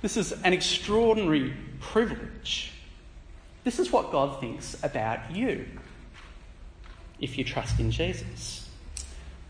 This 0.00 0.16
is 0.16 0.32
an 0.32 0.52
extraordinary 0.52 1.54
privilege. 1.80 2.72
This 3.64 3.78
is 3.78 3.92
what 3.92 4.10
God 4.10 4.40
thinks 4.40 4.76
about 4.82 5.34
you 5.34 5.64
if 7.20 7.38
you 7.38 7.44
trust 7.44 7.78
in 7.78 7.90
Jesus. 7.90 8.68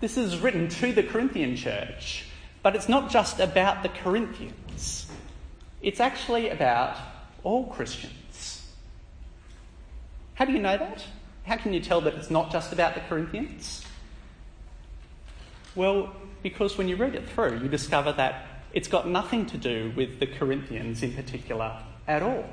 This 0.00 0.19
is 0.19 0.38
written 0.38 0.69
to 0.69 0.93
the 0.93 1.02
Corinthian 1.02 1.57
church, 1.57 2.26
but 2.62 2.76
it's 2.76 2.88
not 2.88 3.11
just 3.11 3.41
about 3.41 3.83
the 3.83 3.88
Corinthians, 3.88 5.07
it's 5.81 6.00
actually 6.00 6.50
about 6.50 6.97
all 7.43 7.67
Christians. 7.67 8.67
How 10.35 10.45
do 10.45 10.52
you 10.52 10.59
know 10.59 10.76
that? 10.76 11.05
How 11.45 11.57
can 11.57 11.73
you 11.73 11.81
tell 11.81 12.01
that 12.03 12.15
it's 12.15 12.31
not 12.31 12.53
just 12.53 12.73
about 12.73 12.95
the 12.95 13.01
Corinthians? 13.01 13.85
Well, 15.75 16.13
because 16.43 16.77
when 16.79 16.89
you 16.89 16.97
read 16.97 17.15
it 17.15 17.29
through, 17.29 17.59
you 17.61 17.69
discover 17.69 18.13
that 18.13 18.47
it's 18.73 18.89
got 18.89 19.09
nothing 19.09 19.47
to 19.47 19.59
do 19.59 19.93
with 19.97 20.21
the 20.21 20.27
Corinthians 20.27 21.03
in 21.03 21.13
particular 21.13 21.79
at 22.07 22.23
all. 22.23 22.45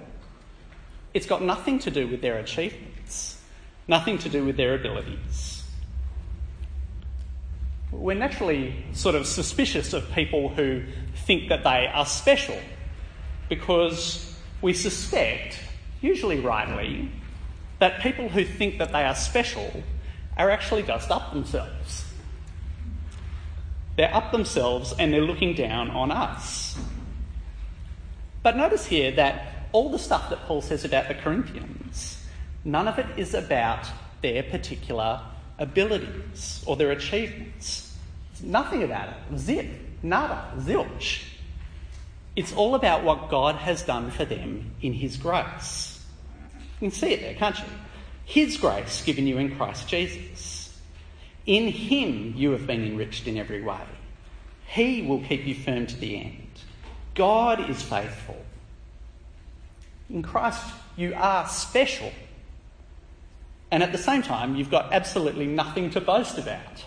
It's 1.14 1.26
got 1.26 1.42
nothing 1.42 1.80
to 1.80 1.92
do 1.92 2.08
with 2.08 2.22
their 2.22 2.38
achievements, 2.38 3.42
nothing 3.88 4.18
to 4.20 4.30
do 4.30 4.46
with 4.46 4.58
their 4.58 4.76
abilities. 4.76 5.64
We're 7.92 8.16
naturally 8.16 8.76
sort 8.94 9.16
of 9.16 9.26
suspicious 9.26 9.94
of 9.94 10.12
people 10.12 10.50
who 10.50 10.84
think 11.26 11.50
that 11.50 11.64
they 11.64 11.88
are 11.88 12.06
special 12.06 12.58
because 13.50 14.38
we 14.62 14.74
suspect, 14.74 15.60
usually 16.02 16.40
rightly, 16.40 17.12
that 17.80 18.02
people 18.02 18.30
who 18.30 18.46
think 18.46 18.78
that 18.78 18.92
they 18.92 19.04
are 19.04 19.16
special 19.16 19.84
are 20.38 20.50
actually 20.50 20.84
just 20.84 21.10
up 21.12 21.34
themselves. 21.34 22.06
They're 23.98 24.14
up 24.14 24.32
themselves 24.32 24.94
and 24.98 25.14
they're 25.14 25.22
looking 25.22 25.54
down 25.56 25.90
on 25.92 26.12
us. 26.12 26.78
But 28.44 28.56
notice 28.56 28.86
here 28.86 29.12
that 29.12 29.68
all 29.72 29.92
the 29.92 30.00
stuff 30.00 30.30
that 30.30 30.46
Paul 30.46 30.62
says 30.62 30.86
about 30.86 31.08
the 31.08 31.16
Corinthians 31.16 32.20
None 32.66 32.88
of 32.88 33.00
it 33.00 33.08
is 33.18 33.34
about 33.34 33.88
their 34.22 34.44
particular 34.44 35.22
abilities 35.58 36.64
or 36.66 36.76
their 36.76 36.92
achievements. 36.92 37.96
It's 38.32 38.42
nothing 38.44 38.84
about 38.84 39.10
it. 39.10 39.38
Zip, 39.38 39.68
nada, 40.04 40.52
zilch. 40.58 41.24
It's 42.36 42.54
all 42.54 42.76
about 42.76 43.04
what 43.04 43.30
God 43.30 43.56
has 43.56 43.82
done 43.82 44.12
for 44.12 44.26
them 44.26 44.72
in 44.82 44.94
His 44.94 45.18
grace. 45.18 45.99
You 46.80 46.90
can 46.90 46.98
see 46.98 47.12
it 47.12 47.22
there, 47.22 47.34
can't 47.34 47.58
you? 47.58 47.66
His 48.26 48.58
grace 48.58 49.04
given 49.04 49.28
you 49.28 49.38
in 49.38 49.56
Christ 49.58 49.88
Jesus. 49.88 50.78
In 51.46 51.68
Him 51.68 52.34
you 52.38 52.52
have 52.52 52.68
been 52.68 52.86
enriched 52.86 53.28
in 53.28 53.38
every 53.38 53.62
way. 53.62 53.82
He 54.68 55.02
will 55.02 55.22
keep 55.22 55.46
you 55.46 55.56
firm 55.56 55.88
to 55.88 55.96
the 55.96 56.18
end. 56.18 56.48
God 57.16 57.70
is 57.70 57.82
faithful. 57.82 58.38
In 60.10 60.22
Christ, 60.22 60.64
you 60.96 61.14
are 61.16 61.48
special. 61.48 62.12
And 63.72 63.84
at 63.84 63.92
the 63.92 63.98
same 63.98 64.22
time, 64.22 64.56
you've 64.56 64.72
got 64.72 64.94
absolutely 64.94 65.46
nothing 65.46 65.90
to 65.92 66.02
boast 66.02 66.38
about, 66.38 66.86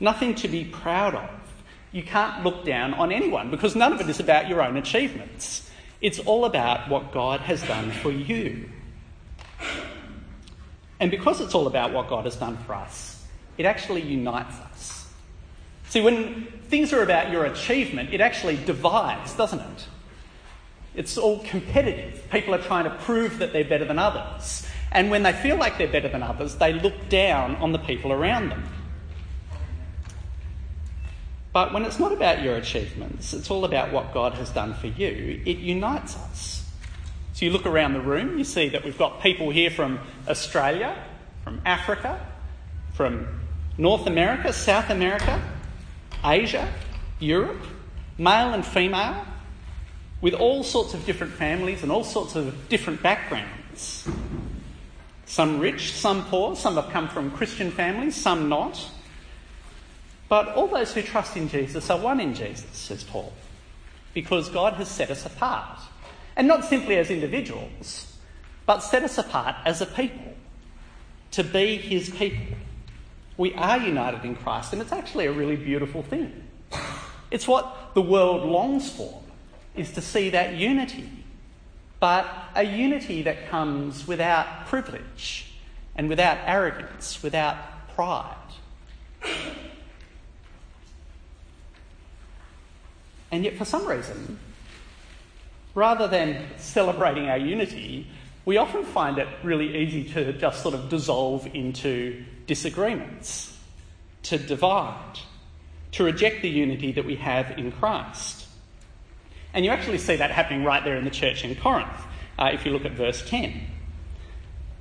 nothing 0.00 0.34
to 0.36 0.48
be 0.48 0.64
proud 0.64 1.14
of. 1.14 1.30
You 1.92 2.02
can't 2.02 2.42
look 2.42 2.64
down 2.64 2.94
on 2.94 3.12
anyone 3.12 3.50
because 3.50 3.76
none 3.76 3.92
of 3.92 4.00
it 4.00 4.08
is 4.08 4.20
about 4.20 4.48
your 4.48 4.62
own 4.62 4.76
achievements. 4.76 5.70
It's 6.00 6.18
all 6.18 6.44
about 6.44 6.88
what 6.88 7.12
God 7.12 7.40
has 7.40 7.62
done 7.62 7.90
for 7.90 8.10
you. 8.10 8.68
And 11.00 11.10
because 11.10 11.40
it's 11.40 11.54
all 11.54 11.66
about 11.66 11.92
what 11.92 12.08
God 12.08 12.24
has 12.24 12.36
done 12.36 12.56
for 12.58 12.74
us, 12.74 13.24
it 13.58 13.66
actually 13.66 14.02
unites 14.02 14.58
us. 14.60 15.06
See, 15.88 16.00
when 16.00 16.46
things 16.68 16.92
are 16.92 17.02
about 17.02 17.30
your 17.30 17.44
achievement, 17.44 18.12
it 18.12 18.20
actually 18.20 18.56
divides, 18.56 19.34
doesn't 19.34 19.60
it? 19.60 19.86
It's 20.94 21.18
all 21.18 21.40
competitive. 21.40 22.28
People 22.30 22.54
are 22.54 22.62
trying 22.62 22.84
to 22.84 22.90
prove 22.90 23.38
that 23.38 23.52
they're 23.52 23.64
better 23.64 23.84
than 23.84 23.98
others. 23.98 24.66
And 24.92 25.10
when 25.10 25.24
they 25.24 25.32
feel 25.32 25.56
like 25.56 25.76
they're 25.76 25.88
better 25.88 26.08
than 26.08 26.22
others, 26.22 26.56
they 26.56 26.72
look 26.72 27.08
down 27.08 27.56
on 27.56 27.72
the 27.72 27.78
people 27.78 28.12
around 28.12 28.50
them. 28.50 28.64
But 31.52 31.72
when 31.72 31.84
it's 31.84 32.00
not 32.00 32.12
about 32.12 32.42
your 32.42 32.56
achievements, 32.56 33.32
it's 33.32 33.50
all 33.50 33.64
about 33.64 33.92
what 33.92 34.12
God 34.12 34.34
has 34.34 34.50
done 34.50 34.74
for 34.74 34.88
you, 34.88 35.40
it 35.44 35.58
unites 35.58 36.16
us. 36.16 36.63
So 37.34 37.44
you 37.44 37.50
look 37.50 37.66
around 37.66 37.94
the 37.94 38.00
room, 38.00 38.38
you 38.38 38.44
see 38.44 38.68
that 38.68 38.84
we've 38.84 38.96
got 38.96 39.20
people 39.20 39.50
here 39.50 39.68
from 39.68 39.98
Australia, 40.28 40.96
from 41.42 41.60
Africa, 41.66 42.24
from 42.92 43.26
North 43.76 44.06
America, 44.06 44.52
South 44.52 44.88
America, 44.88 45.42
Asia, 46.24 46.72
Europe, 47.18 47.60
male 48.18 48.54
and 48.54 48.64
female, 48.64 49.26
with 50.20 50.32
all 50.34 50.62
sorts 50.62 50.94
of 50.94 51.04
different 51.06 51.32
families 51.32 51.82
and 51.82 51.90
all 51.90 52.04
sorts 52.04 52.36
of 52.36 52.68
different 52.68 53.02
backgrounds. 53.02 54.08
Some 55.26 55.58
rich, 55.58 55.92
some 55.92 56.24
poor, 56.26 56.54
some 56.54 56.76
have 56.76 56.90
come 56.90 57.08
from 57.08 57.32
Christian 57.32 57.72
families, 57.72 58.14
some 58.14 58.48
not. 58.48 58.90
But 60.28 60.50
all 60.54 60.68
those 60.68 60.94
who 60.94 61.02
trust 61.02 61.36
in 61.36 61.48
Jesus 61.48 61.90
are 61.90 61.98
one 61.98 62.20
in 62.20 62.32
Jesus, 62.32 62.70
says 62.70 63.02
Paul, 63.02 63.32
because 64.14 64.48
God 64.50 64.74
has 64.74 64.88
set 64.88 65.10
us 65.10 65.26
apart. 65.26 65.80
And 66.36 66.48
not 66.48 66.64
simply 66.64 66.96
as 66.96 67.10
individuals, 67.10 68.16
but 68.66 68.80
set 68.80 69.02
us 69.02 69.18
apart 69.18 69.56
as 69.64 69.80
a 69.80 69.86
people, 69.86 70.34
to 71.32 71.44
be 71.44 71.76
his 71.76 72.10
people. 72.10 72.56
We 73.36 73.54
are 73.54 73.78
united 73.78 74.24
in 74.24 74.36
Christ, 74.36 74.72
and 74.72 74.80
it's 74.80 74.92
actually 74.92 75.26
a 75.26 75.32
really 75.32 75.56
beautiful 75.56 76.02
thing. 76.02 76.44
It's 77.30 77.48
what 77.48 77.94
the 77.94 78.02
world 78.02 78.48
longs 78.48 78.90
for, 78.90 79.20
is 79.74 79.92
to 79.92 80.00
see 80.00 80.30
that 80.30 80.54
unity 80.54 81.10
but 82.04 82.50
a 82.54 82.62
unity 82.62 83.22
that 83.22 83.48
comes 83.48 84.06
without 84.06 84.66
privilege 84.66 85.54
and 85.96 86.06
without 86.06 86.36
arrogance, 86.44 87.22
without 87.22 87.56
pride. 87.94 88.36
And 93.32 93.42
yet, 93.42 93.56
for 93.56 93.64
some 93.64 93.86
reason, 93.86 94.38
rather 95.74 96.06
than 96.08 96.46
celebrating 96.56 97.28
our 97.28 97.38
unity, 97.38 98.06
we 98.44 98.56
often 98.56 98.84
find 98.84 99.18
it 99.18 99.28
really 99.42 99.76
easy 99.78 100.04
to 100.12 100.32
just 100.34 100.62
sort 100.62 100.74
of 100.74 100.88
dissolve 100.88 101.48
into 101.54 102.24
disagreements, 102.46 103.58
to 104.24 104.38
divide, 104.38 105.18
to 105.92 106.04
reject 106.04 106.42
the 106.42 106.48
unity 106.48 106.92
that 106.92 107.04
we 107.04 107.16
have 107.16 107.58
in 107.58 107.72
Christ. 107.72 108.46
And 109.52 109.64
you 109.64 109.70
actually 109.70 109.98
see 109.98 110.16
that 110.16 110.30
happening 110.30 110.64
right 110.64 110.84
there 110.84 110.96
in 110.96 111.04
the 111.04 111.10
church 111.10 111.44
in 111.44 111.54
Corinth, 111.54 111.88
uh, 112.38 112.50
if 112.52 112.66
you 112.66 112.72
look 112.72 112.84
at 112.84 112.92
verse 112.92 113.26
10. 113.28 113.60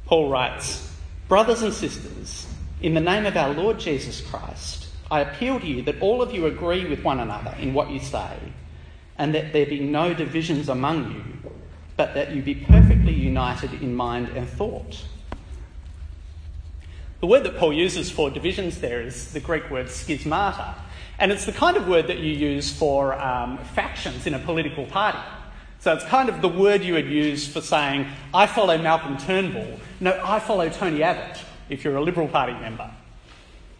Paul 0.05 0.29
writes, 0.29 0.91
Brothers 1.27 1.61
and 1.61 1.73
sisters, 1.73 2.47
in 2.81 2.93
the 2.93 2.99
name 2.99 3.25
of 3.25 3.37
our 3.37 3.53
Lord 3.53 3.79
Jesus 3.79 4.19
Christ, 4.21 4.87
I 5.09 5.21
appeal 5.21 5.59
to 5.59 5.67
you 5.67 5.83
that 5.83 6.01
all 6.01 6.21
of 6.21 6.33
you 6.33 6.47
agree 6.47 6.85
with 6.89 7.03
one 7.03 7.19
another 7.19 7.55
in 7.59 7.73
what 7.73 7.91
you 7.91 7.99
say, 7.99 8.35
and 9.17 9.33
that 9.35 9.53
there 9.53 9.65
be 9.65 9.79
no 9.79 10.13
divisions 10.13 10.69
among 10.69 11.11
you, 11.11 11.51
but 11.95 12.13
that 12.13 12.35
you 12.35 12.41
be 12.41 12.55
perfectly 12.55 13.13
united 13.13 13.73
in 13.81 13.93
mind 13.93 14.29
and 14.29 14.47
thought. 14.47 15.05
The 17.19 17.27
word 17.27 17.43
that 17.43 17.57
Paul 17.57 17.71
uses 17.71 18.09
for 18.09 18.29
divisions 18.29 18.81
there 18.81 19.01
is 19.01 19.31
the 19.31 19.39
Greek 19.39 19.69
word 19.69 19.87
schismata, 19.87 20.75
and 21.19 21.31
it's 21.31 21.45
the 21.45 21.53
kind 21.53 21.77
of 21.77 21.87
word 21.87 22.07
that 22.07 22.19
you 22.19 22.33
use 22.33 22.71
for 22.71 23.13
um, 23.13 23.57
factions 23.75 24.27
in 24.27 24.33
a 24.33 24.39
political 24.39 24.85
party. 24.85 25.19
So 25.79 25.93
it's 25.93 26.05
kind 26.05 26.29
of 26.29 26.41
the 26.41 26.49
word 26.49 26.81
you 26.81 26.93
would 26.93 27.07
use 27.07 27.47
for 27.47 27.61
saying, 27.61 28.07
I 28.33 28.47
follow 28.47 28.77
Malcolm 28.77 29.17
Turnbull. 29.17 29.79
No, 29.99 30.19
I 30.23 30.39
follow 30.39 30.69
Tony 30.69 31.03
Abbott, 31.03 31.41
if 31.69 31.83
you're 31.83 31.97
a 31.97 32.01
Liberal 32.01 32.27
Party 32.27 32.53
member. 32.53 32.89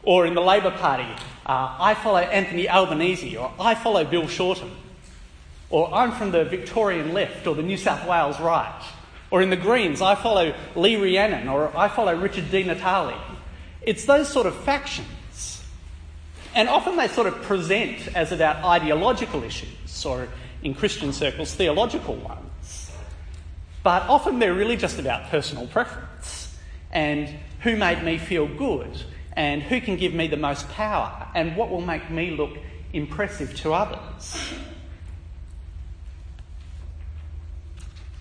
Or 0.03 0.25
in 0.25 0.33
the 0.33 0.41
Labor 0.41 0.71
Party, 0.71 1.07
uh, 1.45 1.77
I 1.79 1.93
follow 1.93 2.19
Anthony 2.19 2.69
Albanese, 2.69 3.37
or 3.37 3.53
I 3.59 3.75
follow 3.75 4.03
Bill 4.03 4.27
Shorten. 4.27 4.71
Or 5.73 5.93
I'm 5.93 6.11
from 6.11 6.29
the 6.29 6.45
Victorian 6.45 7.13
left, 7.13 7.47
or 7.47 7.55
the 7.55 7.63
New 7.63 7.77
South 7.77 8.07
Wales 8.07 8.39
right. 8.39 8.83
Or 9.31 9.41
in 9.41 9.49
the 9.49 9.57
Greens, 9.57 10.01
I 10.01 10.13
follow 10.13 10.53
Lee 10.75 10.95
Rhiannon, 10.95 11.47
or 11.47 11.75
I 11.75 11.87
follow 11.87 12.15
Richard 12.15 12.51
Di 12.51 12.63
Natale. 12.63 13.19
It's 13.81 14.05
those 14.05 14.29
sort 14.29 14.45
of 14.45 14.55
factions 14.55 15.07
and 16.55 16.69
often 16.69 16.97
they 16.97 17.07
sort 17.07 17.27
of 17.27 17.41
present 17.43 18.15
as 18.15 18.31
about 18.31 18.63
ideological 18.63 19.43
issues, 19.43 20.05
or 20.05 20.27
in 20.61 20.73
Christian 20.73 21.11
circles, 21.11 21.53
theological 21.53 22.15
ones. 22.15 22.91
But 23.81 24.03
often 24.03 24.39
they're 24.39 24.53
really 24.53 24.77
just 24.77 24.99
about 24.99 25.29
personal 25.29 25.67
preference 25.67 26.55
and 26.91 27.29
who 27.61 27.75
made 27.75 28.03
me 28.03 28.17
feel 28.17 28.47
good 28.47 29.03
and 29.35 29.63
who 29.63 29.81
can 29.81 29.97
give 29.97 30.13
me 30.13 30.27
the 30.27 30.37
most 30.37 30.69
power 30.69 31.27
and 31.33 31.55
what 31.57 31.69
will 31.69 31.81
make 31.81 32.09
me 32.09 32.31
look 32.31 32.57
impressive 32.93 33.55
to 33.61 33.73
others. 33.73 34.53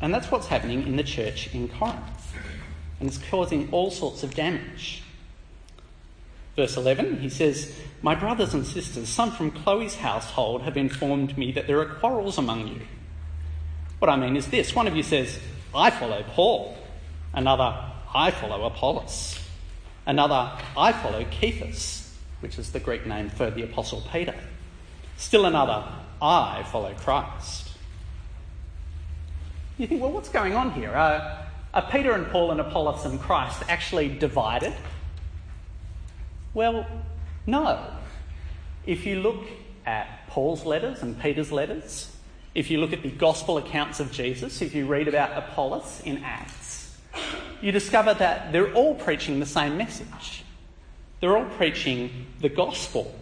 And 0.03 0.13
that's 0.13 0.31
what's 0.33 0.49
happening 0.49 0.85
in 0.85 0.97
the 0.97 1.05
church 1.05 1.55
in 1.55 1.69
Corinth. 1.69 2.35
And 2.99 3.09
it's 3.09 3.19
causing 3.31 3.69
all 3.71 3.91
sorts 3.91 4.25
of 4.25 4.35
damage. 4.35 5.03
Verse 6.57 6.77
11, 6.77 7.21
he 7.21 7.31
says, 7.31 7.75
My 8.03 8.15
brothers 8.15 8.53
and 8.53 8.67
sisters, 8.67 9.09
some 9.09 9.31
from 9.31 9.53
Chloe's 9.53 9.95
household 9.95 10.63
have 10.63 10.77
informed 10.77 11.39
me 11.39 11.53
that 11.53 11.67
there 11.67 11.81
are 11.81 11.87
quarrels 11.87 12.37
among 12.37 12.69
you. 12.69 12.81
What 14.01 14.11
I 14.11 14.17
mean 14.17 14.37
is 14.37 14.49
this 14.49 14.75
one 14.75 14.89
of 14.89 14.97
you 14.97 15.05
says, 15.05 15.39
I 15.75 15.91
follow 15.91 16.25
Paul. 16.31 16.77
Another, 17.33 17.75
I 18.13 18.33
follow 18.33 18.65
Apollos. 18.65 19.39
Another, 20.05 20.59
I 20.77 20.93
follow 20.93 21.25
Cephas, 21.41 22.13
which 22.41 22.59
is 22.59 22.73
the 22.73 22.81
Greek 22.81 23.07
name 23.07 23.31
for 23.31 23.51
the 23.51 23.63
Apostle 23.63 24.03
Peter. 24.13 24.35
Still 25.17 25.47
another, 25.47 25.87
I 26.21 26.65
follow 26.65 26.93
Christ. 26.95 27.72
You 29.83 29.89
think, 29.89 30.01
well, 30.01 30.13
what's 30.13 30.29
going 30.29 30.55
on 30.55 30.71
here? 30.71 30.93
Are, 30.93 31.45
are 31.75 31.91
Peter 31.91 32.13
and 32.13 32.25
Paul 32.29 32.53
and 32.53 32.61
Apollos 32.61 33.05
and 33.05 33.21
Christ 33.21 33.65
actually 33.69 34.17
divided? 34.17 34.73
Well, 36.55 36.87
no. 37.49 37.85
If 38.87 39.05
you 39.07 39.19
look 39.19 39.45
at 39.85 40.29
Paul's 40.29 40.65
letters 40.65 41.03
and 41.03 41.21
Peter's 41.21 41.51
letters, 41.51 42.15
if 42.55 42.71
you 42.71 42.79
look 42.79 42.93
at 42.93 43.03
the 43.03 43.11
gospel 43.11 43.59
accounts 43.59 43.99
of 43.99 44.13
Jesus, 44.13 44.63
if 44.63 44.73
you 44.73 44.87
read 44.87 45.09
about 45.09 45.37
Apollos 45.37 46.01
in 46.05 46.19
Acts, 46.19 46.97
you 47.61 47.73
discover 47.73 48.15
that 48.15 48.53
they're 48.53 48.73
all 48.75 48.95
preaching 48.95 49.41
the 49.41 49.47
same 49.47 49.77
message. 49.77 50.45
They're 51.19 51.37
all 51.37 51.51
preaching 51.57 52.27
the 52.41 52.49
gospel. 52.49 53.13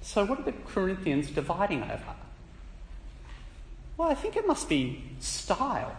So, 0.00 0.24
what 0.24 0.40
are 0.40 0.44
the 0.44 0.52
Corinthians 0.66 1.30
dividing 1.30 1.84
over? 1.84 2.16
Well, 3.96 4.08
I 4.08 4.14
think 4.14 4.36
it 4.36 4.46
must 4.46 4.68
be 4.68 5.02
style. 5.20 5.96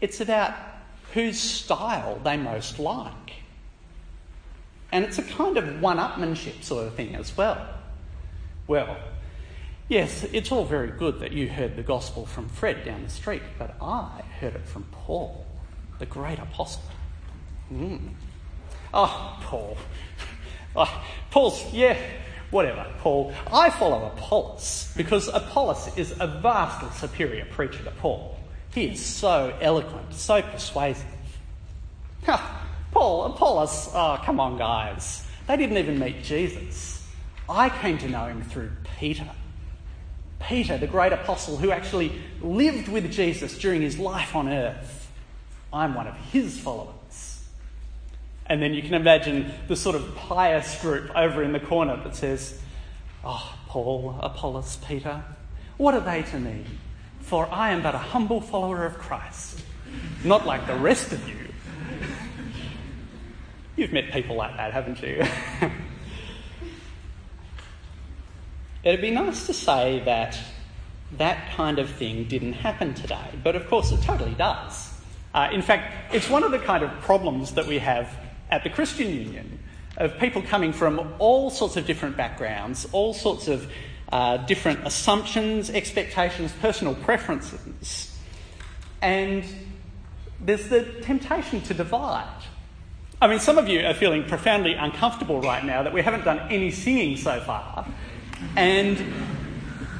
It's 0.00 0.20
about 0.20 0.54
whose 1.14 1.38
style 1.38 2.20
they 2.22 2.36
most 2.36 2.78
like. 2.78 3.32
And 4.92 5.04
it's 5.04 5.18
a 5.18 5.22
kind 5.22 5.56
of 5.56 5.80
one 5.80 5.98
upmanship 5.98 6.62
sort 6.62 6.86
of 6.86 6.94
thing 6.94 7.14
as 7.14 7.36
well. 7.36 7.66
Well, 8.66 8.96
Yes, 9.90 10.22
it's 10.32 10.52
all 10.52 10.64
very 10.64 10.92
good 10.92 11.18
that 11.18 11.32
you 11.32 11.48
heard 11.48 11.74
the 11.74 11.82
gospel 11.82 12.24
from 12.24 12.48
Fred 12.48 12.84
down 12.84 13.02
the 13.02 13.10
street, 13.10 13.42
but 13.58 13.74
I 13.82 14.22
heard 14.38 14.54
it 14.54 14.64
from 14.64 14.84
Paul, 14.92 15.44
the 15.98 16.06
great 16.06 16.38
apostle. 16.38 16.84
Mm. 17.72 18.10
Oh, 18.94 19.36
Paul. 19.42 19.76
Oh, 20.76 21.02
Paul's, 21.32 21.64
yeah, 21.72 21.98
whatever, 22.50 22.86
Paul. 22.98 23.32
I 23.52 23.70
follow 23.70 24.06
Apollos 24.06 24.92
because 24.96 25.28
Apollos 25.28 25.96
is 25.96 26.14
a 26.20 26.26
vastly 26.26 26.88
superior 26.96 27.46
preacher 27.46 27.82
to 27.84 27.90
Paul. 27.92 28.38
He 28.74 28.86
is 28.86 29.04
so 29.04 29.56
eloquent, 29.60 30.14
so 30.14 30.42
persuasive. 30.42 31.06
Paul, 32.92 33.26
Apollos, 33.26 33.90
oh, 33.94 34.20
come 34.24 34.40
on, 34.40 34.58
guys. 34.58 35.24
They 35.46 35.56
didn't 35.56 35.78
even 35.78 35.98
meet 35.98 36.22
Jesus. 36.22 37.06
I 37.48 37.68
came 37.68 37.98
to 37.98 38.08
know 38.08 38.26
him 38.26 38.42
through 38.42 38.70
Peter. 38.98 39.26
Peter, 40.40 40.78
the 40.78 40.86
great 40.86 41.12
apostle 41.12 41.56
who 41.56 41.70
actually 41.70 42.12
lived 42.40 42.88
with 42.88 43.10
Jesus 43.12 43.58
during 43.58 43.82
his 43.82 43.98
life 43.98 44.34
on 44.34 44.48
earth. 44.48 45.10
I'm 45.72 45.94
one 45.94 46.06
of 46.06 46.16
his 46.32 46.58
followers. 46.58 46.94
And 48.50 48.60
then 48.60 48.74
you 48.74 48.82
can 48.82 48.94
imagine 48.94 49.52
the 49.68 49.76
sort 49.76 49.94
of 49.94 50.12
pious 50.16 50.82
group 50.82 51.08
over 51.14 51.40
in 51.44 51.52
the 51.52 51.60
corner 51.60 51.96
that 52.02 52.16
says, 52.16 52.60
Oh, 53.24 53.56
Paul, 53.68 54.18
Apollos, 54.20 54.76
Peter, 54.88 55.22
what 55.76 55.94
are 55.94 56.00
they 56.00 56.22
to 56.22 56.40
me? 56.40 56.64
For 57.20 57.48
I 57.48 57.70
am 57.70 57.80
but 57.80 57.94
a 57.94 57.98
humble 57.98 58.40
follower 58.40 58.84
of 58.84 58.98
Christ, 58.98 59.62
not 60.24 60.46
like 60.46 60.66
the 60.66 60.74
rest 60.74 61.12
of 61.12 61.28
you. 61.28 61.36
You've 63.76 63.92
met 63.92 64.10
people 64.10 64.34
like 64.34 64.56
that, 64.56 64.72
haven't 64.72 65.00
you? 65.00 65.24
It'd 68.82 69.00
be 69.00 69.12
nice 69.12 69.46
to 69.46 69.54
say 69.54 70.02
that 70.06 70.36
that 71.18 71.52
kind 71.52 71.78
of 71.78 71.88
thing 71.88 72.24
didn't 72.24 72.54
happen 72.54 72.94
today, 72.94 73.30
but 73.44 73.54
of 73.54 73.68
course 73.68 73.92
it 73.92 74.02
totally 74.02 74.34
does. 74.34 74.92
Uh, 75.32 75.48
in 75.52 75.62
fact, 75.62 76.12
it's 76.12 76.28
one 76.28 76.42
of 76.42 76.50
the 76.50 76.58
kind 76.58 76.82
of 76.82 76.90
problems 77.02 77.54
that 77.54 77.68
we 77.68 77.78
have 77.78 78.08
at 78.50 78.64
the 78.64 78.70
Christian 78.70 79.08
Union 79.08 79.58
of 79.96 80.18
people 80.18 80.42
coming 80.42 80.72
from 80.72 81.14
all 81.18 81.50
sorts 81.50 81.76
of 81.76 81.86
different 81.86 82.16
backgrounds, 82.16 82.86
all 82.92 83.12
sorts 83.12 83.48
of 83.48 83.70
uh, 84.12 84.38
different 84.38 84.86
assumptions, 84.86 85.70
expectations, 85.70 86.52
personal 86.60 86.94
preferences. 86.94 88.16
And 89.02 89.44
there's 90.40 90.68
the 90.68 90.82
temptation 91.02 91.60
to 91.62 91.74
divide. 91.74 92.42
I 93.22 93.28
mean, 93.28 93.38
some 93.38 93.58
of 93.58 93.68
you 93.68 93.84
are 93.84 93.94
feeling 93.94 94.24
profoundly 94.24 94.72
uncomfortable 94.74 95.40
right 95.42 95.64
now 95.64 95.82
that 95.82 95.92
we 95.92 96.02
haven't 96.02 96.24
done 96.24 96.38
any 96.50 96.70
singing 96.70 97.16
so 97.16 97.38
far. 97.40 97.86
And 98.56 98.98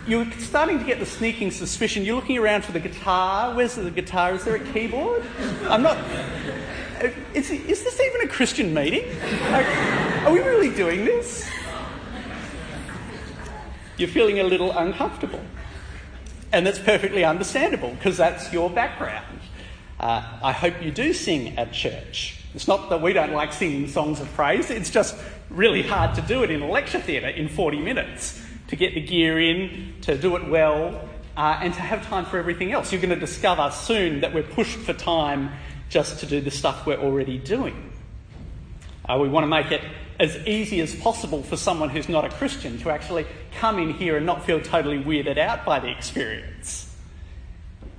you're 0.07 0.31
starting 0.39 0.79
to 0.79 0.85
get 0.85 0.99
the 0.99 1.07
sneaking 1.07 1.51
suspicion. 1.51 2.05
You're 2.05 2.17
looking 2.17 2.39
around 2.39 2.65
for 2.65 2.73
the 2.73 2.81
guitar. 2.81 3.55
Where's 3.55 3.75
the 3.75 3.91
guitar? 3.91 4.35
Is 4.35 4.45
there 4.45 4.57
a 4.57 4.73
keyboard? 4.73 5.23
I'm 5.69 5.83
not. 5.83 5.99
Is, 7.35 7.51
is 7.51 7.83
this 7.83 8.01
even 8.01 8.21
a 8.23 8.29
Christian 8.29 8.75
meeting? 8.75 9.07
Like, 9.51 9.67
are 10.27 10.33
we 10.33 10.41
really 10.41 10.75
doing 10.75 11.05
this? 11.07 11.49
You're 13.97 14.09
feeling 14.09 14.41
a 14.41 14.45
little 14.45 14.73
uncomfortable. 14.73 15.41
And 16.53 16.67
that's 16.67 16.79
perfectly 16.79 17.25
understandable 17.25 17.91
because 17.91 18.17
that's 18.17 18.53
your 18.53 18.69
background. 18.69 19.41
Uh, 19.99 20.23
I 20.43 20.53
hope 20.53 20.83
you 20.83 20.91
do 20.91 21.13
sing 21.13 21.57
at 21.59 21.73
church. 21.73 22.39
It's 22.55 22.67
not 22.67 22.91
that 22.91 23.01
we 23.01 23.13
don't 23.13 23.33
like 23.33 23.53
singing 23.53 23.87
songs 23.89 24.21
of 24.21 24.33
praise, 24.35 24.71
it's 24.71 24.91
just 24.91 25.17
really 25.49 25.83
hard 25.83 26.15
to 26.17 26.23
do 26.23 26.43
it 26.43 26.51
in 26.51 26.63
a 26.63 26.69
lecture 26.69 27.01
theatre 27.01 27.29
in 27.29 27.49
40 27.49 27.81
minutes, 27.81 28.43
to 28.69 28.77
get 28.77 28.95
the 28.95 29.01
gear 29.01 29.39
in, 29.41 29.95
to 30.03 30.19
do 30.19 30.37
it 30.37 30.49
well, 30.49 31.09
uh, 31.37 31.59
and 31.63 31.73
to 31.75 31.81
have 31.81 32.05
time 32.07 32.25
for 32.25 32.39
everything 32.39 32.73
else. 32.73 32.93
You're 32.93 33.01
going 33.01 33.15
to 33.15 33.21
discover 33.21 33.71
soon 33.71 34.21
that 34.21 34.35
we're 34.35 34.43
pushed 34.43 34.79
for 34.79 34.93
time 34.93 35.51
just 35.91 36.21
to 36.21 36.27
do 36.27 36.41
the 36.41 36.51
stuff 36.51 36.87
we're 36.87 36.99
already 36.99 37.37
doing. 37.37 37.93
Uh, 39.07 39.19
we 39.19 39.29
want 39.29 39.45
to 39.45 39.49
make 39.49 39.71
it 39.71 39.83
as 40.19 40.37
easy 40.47 40.81
as 40.81 40.95
possible 40.95 41.43
for 41.43 41.57
someone 41.57 41.91
who's 41.91 42.09
not 42.09 42.25
a 42.25 42.29
Christian 42.29 42.79
to 42.79 42.91
actually 42.91 43.27
come 43.59 43.79
in 43.79 43.93
here 43.95 44.17
and 44.17 44.25
not 44.25 44.45
feel 44.45 44.61
totally 44.61 45.03
weirded 45.03 45.37
out 45.37 45.65
by 45.65 45.81
the 45.81 45.89
experience. 45.89 46.95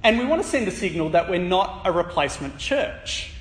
And 0.04 0.17
we 0.17 0.25
want 0.25 0.41
to 0.41 0.47
send 0.47 0.67
a 0.67 0.71
signal 0.71 1.10
that 1.10 1.30
we're 1.30 1.39
not 1.39 1.82
a 1.86 1.91
replacement 1.91 2.58
church. 2.58 3.32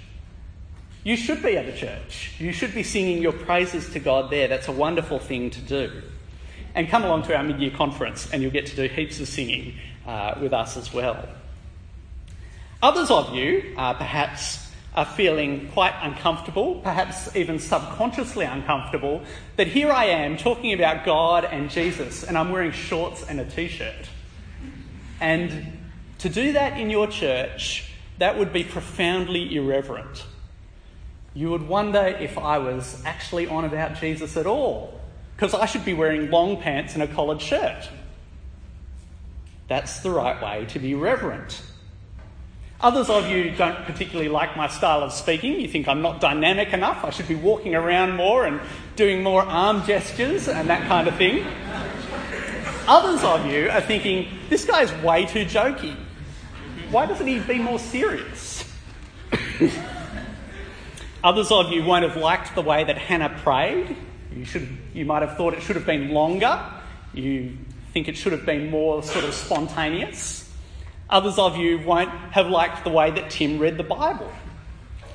You 1.04 1.16
should 1.16 1.42
be 1.42 1.56
at 1.56 1.66
a 1.66 1.76
church. 1.76 2.32
You 2.38 2.52
should 2.52 2.74
be 2.74 2.82
singing 2.82 3.22
your 3.22 3.32
praises 3.32 3.88
to 3.90 4.00
God 4.00 4.30
there. 4.30 4.48
That's 4.48 4.68
a 4.68 4.72
wonderful 4.72 5.18
thing 5.18 5.50
to 5.50 5.60
do. 5.60 6.02
And 6.74 6.88
come 6.88 7.04
along 7.04 7.22
to 7.24 7.36
our 7.36 7.42
mid 7.42 7.60
year 7.60 7.70
conference 7.70 8.30
and 8.32 8.42
you'll 8.42 8.50
get 8.50 8.66
to 8.66 8.76
do 8.76 8.82
heaps 8.82 9.20
of 9.20 9.28
singing 9.28 9.74
uh, 10.06 10.34
with 10.40 10.52
us 10.52 10.76
as 10.76 10.92
well. 10.92 11.26
Others 12.82 13.10
of 13.10 13.34
you, 13.34 13.74
uh, 13.76 13.94
perhaps, 13.94 14.70
are 14.94 15.04
feeling 15.04 15.68
quite 15.68 15.94
uncomfortable, 16.02 16.76
perhaps 16.76 17.34
even 17.36 17.58
subconsciously 17.58 18.44
uncomfortable, 18.44 19.22
that 19.56 19.68
here 19.68 19.92
I 19.92 20.06
am 20.06 20.36
talking 20.36 20.72
about 20.72 21.04
God 21.04 21.44
and 21.44 21.70
Jesus 21.70 22.24
and 22.24 22.36
I'm 22.36 22.50
wearing 22.50 22.72
shorts 22.72 23.22
and 23.22 23.38
a 23.38 23.44
t 23.44 23.68
shirt. 23.68 24.08
And 25.20 25.78
to 26.18 26.28
do 26.28 26.52
that 26.52 26.80
in 26.80 26.90
your 26.90 27.06
church, 27.06 27.92
that 28.18 28.38
would 28.38 28.52
be 28.52 28.64
profoundly 28.64 29.54
irreverent 29.54 30.24
you 31.34 31.50
would 31.50 31.66
wonder 31.68 32.04
if 32.04 32.36
I 32.38 32.58
was 32.58 33.02
actually 33.04 33.46
on 33.46 33.64
about 33.64 33.94
Jesus 33.94 34.36
at 34.36 34.46
all, 34.46 35.00
because 35.36 35.54
I 35.54 35.66
should 35.66 35.84
be 35.84 35.94
wearing 35.94 36.30
long 36.30 36.60
pants 36.60 36.94
and 36.94 37.02
a 37.02 37.06
collared 37.06 37.40
shirt. 37.40 37.88
That's 39.68 40.00
the 40.00 40.10
right 40.10 40.42
way 40.42 40.66
to 40.70 40.78
be 40.80 40.94
reverent. 40.94 41.62
Others 42.82 43.10
of 43.10 43.28
you 43.28 43.50
don't 43.50 43.84
particularly 43.84 44.30
like 44.30 44.56
my 44.56 44.66
style 44.66 45.02
of 45.02 45.12
speaking. 45.12 45.60
You 45.60 45.68
think 45.68 45.86
I'm 45.86 46.00
not 46.00 46.18
dynamic 46.18 46.72
enough. 46.72 47.04
I 47.04 47.10
should 47.10 47.28
be 47.28 47.34
walking 47.34 47.74
around 47.74 48.16
more 48.16 48.46
and 48.46 48.58
doing 48.96 49.22
more 49.22 49.42
arm 49.42 49.84
gestures 49.84 50.48
and 50.48 50.70
that 50.70 50.88
kind 50.88 51.06
of 51.06 51.14
thing. 51.16 51.46
Others 52.88 53.22
of 53.22 53.46
you 53.46 53.68
are 53.68 53.82
thinking, 53.82 54.28
this 54.48 54.64
guy's 54.64 54.90
way 55.02 55.26
too 55.26 55.44
jokey. 55.44 55.94
Why 56.90 57.04
doesn't 57.04 57.26
he 57.26 57.38
be 57.38 57.58
more 57.58 57.78
serious? 57.78 58.64
Others 61.22 61.52
of 61.52 61.70
you 61.70 61.84
won't 61.84 62.04
have 62.04 62.16
liked 62.16 62.54
the 62.54 62.62
way 62.62 62.82
that 62.82 62.96
Hannah 62.96 63.38
prayed. 63.44 63.94
You, 64.34 64.46
should, 64.46 64.66
you 64.94 65.04
might 65.04 65.20
have 65.20 65.36
thought 65.36 65.52
it 65.52 65.62
should 65.62 65.76
have 65.76 65.84
been 65.84 66.12
longer. 66.12 66.58
You 67.12 67.58
think 67.92 68.08
it 68.08 68.16
should 68.16 68.32
have 68.32 68.46
been 68.46 68.70
more 68.70 69.02
sort 69.02 69.26
of 69.26 69.34
spontaneous. 69.34 70.49
Others 71.10 71.38
of 71.38 71.56
you 71.56 71.78
won't 71.80 72.10
have 72.10 72.48
liked 72.48 72.84
the 72.84 72.90
way 72.90 73.10
that 73.10 73.30
Tim 73.30 73.58
read 73.58 73.76
the 73.76 73.82
Bible. 73.82 74.32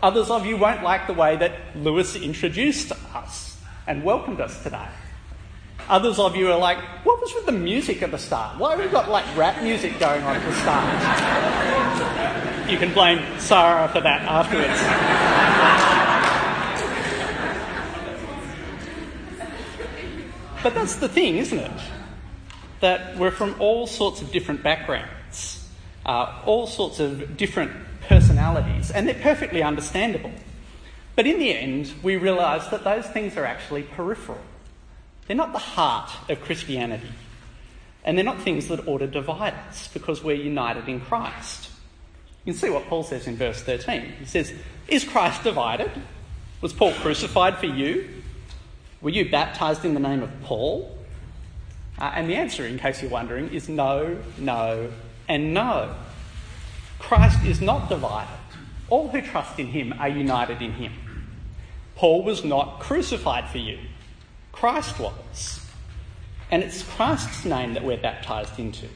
Others 0.04 0.30
of 0.30 0.46
you 0.46 0.58
won't 0.58 0.84
like 0.84 1.08
the 1.08 1.14
way 1.14 1.38
that 1.38 1.54
Lewis 1.76 2.16
introduced 2.16 2.92
us 3.14 3.60
and 3.88 4.04
welcomed 4.04 4.42
us 4.42 4.62
today. 4.62 4.88
Others 5.88 6.20
of 6.20 6.36
you 6.36 6.52
are 6.52 6.58
like, 6.58 6.80
what 7.06 7.22
was 7.22 7.34
with 7.34 7.46
the 7.46 7.52
music 7.52 8.02
at 8.02 8.12
the 8.12 8.18
start? 8.18 8.58
Why 8.60 8.72
have 8.72 8.80
we 8.80 8.88
got 8.88 9.10
like 9.10 9.26
rap 9.38 9.62
music 9.64 9.98
going 10.00 10.22
on 10.24 10.36
at 10.36 10.44
the 10.46 10.54
start? 10.56 10.86
you 12.70 12.78
can 12.78 12.94
blame 12.94 13.22
Sarah 13.40 13.88
for 13.88 14.02
that 14.02 14.22
afterwards. 14.24 14.82
But 20.64 20.74
that's 20.74 20.96
the 20.96 21.08
thing, 21.08 21.38
isn't 21.38 21.60
it? 21.60 21.72
That 22.80 23.18
we're 23.18 23.30
from 23.30 23.56
all 23.60 23.86
sorts 23.86 24.24
of 24.24 24.32
different 24.32 24.64
backgrounds, 24.64 25.12
uh, 26.06 26.42
all 26.46 26.68
sorts 26.68 27.00
of 27.00 27.36
different 27.38 27.72
personalities, 28.08 28.92
and 28.92 29.08
they're 29.08 29.16
perfectly 29.16 29.64
understandable. 29.64 30.32
But 31.16 31.26
in 31.28 31.40
the 31.40 31.56
end, 31.56 31.94
we 32.04 32.18
realise 32.18 32.68
that 32.68 32.84
those 32.84 33.08
things 33.08 33.38
are 33.38 33.46
actually 33.46 33.84
peripheral. 33.84 34.42
They're 35.28 35.36
not 35.36 35.54
the 35.54 35.60
heart 35.60 36.12
of 36.30 36.42
Christianity. 36.42 37.10
And 38.04 38.18
they're 38.18 38.26
not 38.26 38.42
things 38.42 38.68
that 38.68 38.88
ought 38.88 39.00
to 39.00 39.08
divide 39.08 39.56
us 39.68 39.88
because 39.88 40.24
we're 40.24 40.36
united 40.36 40.88
in 40.88 41.02
Christ. 41.02 41.72
You 42.44 42.54
can 42.54 42.60
see 42.60 42.70
what 42.70 42.86
Paul 42.86 43.02
says 43.02 43.26
in 43.26 43.36
verse 43.36 43.64
13. 43.64 44.14
He 44.20 44.26
says, 44.26 44.54
Is 44.88 45.04
Christ 45.04 45.44
divided? 45.44 45.90
Was 46.62 46.74
Paul 46.74 46.94
crucified 46.94 47.58
for 47.58 47.66
you? 47.66 48.08
Were 49.02 49.10
you 49.10 49.30
baptized 49.30 49.84
in 49.86 49.96
the 49.96 50.00
name 50.00 50.22
of 50.22 50.30
Paul? 50.44 50.96
Uh, 51.98 52.12
and 52.14 52.30
the 52.30 52.36
answer, 52.36 52.66
in 52.66 52.78
case 52.78 53.02
you're 53.02 53.10
wondering, 53.10 53.50
is 53.50 53.68
no, 53.68 54.18
no, 54.38 54.92
and 55.28 55.54
no. 55.54 55.96
Christ 57.00 57.44
is 57.46 57.62
not 57.62 57.90
divided. 57.90 58.30
All 58.90 59.10
who 59.10 59.22
trust 59.22 59.60
in 59.60 59.68
him 59.68 59.94
are 60.00 60.10
united 60.10 60.62
in 60.62 60.74
him. 60.74 60.94
Paul 61.96 62.24
was 62.24 62.44
not 62.44 62.80
crucified 62.80 63.50
for 63.50 63.58
you, 63.58 63.80
Christ 64.52 65.00
was. 65.00 65.62
And 66.52 66.62
it's 66.62 66.84
Christ's 66.84 67.46
name 67.46 67.74
that 67.74 67.84
we're 67.84 67.98
baptized 67.98 68.60
into. 68.60 68.88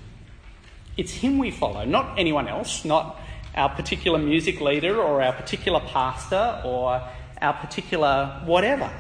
It's 0.97 1.11
him 1.11 1.37
we 1.37 1.49
follow, 1.49 1.85
not 1.85 2.19
anyone 2.19 2.47
else, 2.47 2.85
not 2.85 3.19
our 3.55 3.69
particular 3.69 4.19
music 4.19 4.61
leader 4.61 5.01
or 5.01 5.21
our 5.21 5.33
particular 5.33 5.79
pastor 5.79 6.61
or 6.63 7.01
our 7.41 7.53
particular 7.53 8.41
whatever. 8.45 8.91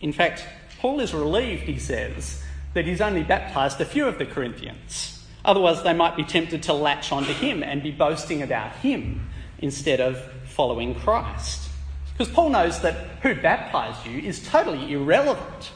In 0.00 0.12
fact, 0.12 0.46
Paul 0.78 1.00
is 1.00 1.12
relieved, 1.12 1.64
he 1.64 1.78
says, 1.78 2.42
that 2.74 2.86
he's 2.86 3.00
only 3.00 3.22
baptized 3.22 3.80
a 3.80 3.84
few 3.84 4.06
of 4.06 4.18
the 4.18 4.26
Corinthians. 4.26 5.26
Otherwise, 5.44 5.82
they 5.82 5.92
might 5.92 6.16
be 6.16 6.24
tempted 6.24 6.62
to 6.64 6.72
latch 6.72 7.12
onto 7.12 7.32
him 7.32 7.62
and 7.62 7.82
be 7.82 7.90
boasting 7.90 8.42
about 8.42 8.74
him 8.76 9.28
instead 9.58 10.00
of 10.00 10.20
following 10.44 10.94
Christ. 10.94 11.68
Because 12.12 12.32
Paul 12.32 12.50
knows 12.50 12.80
that 12.80 12.94
who 13.22 13.34
baptized 13.34 14.06
you 14.06 14.18
is 14.18 14.46
totally 14.46 14.92
irrelevant. 14.92 15.72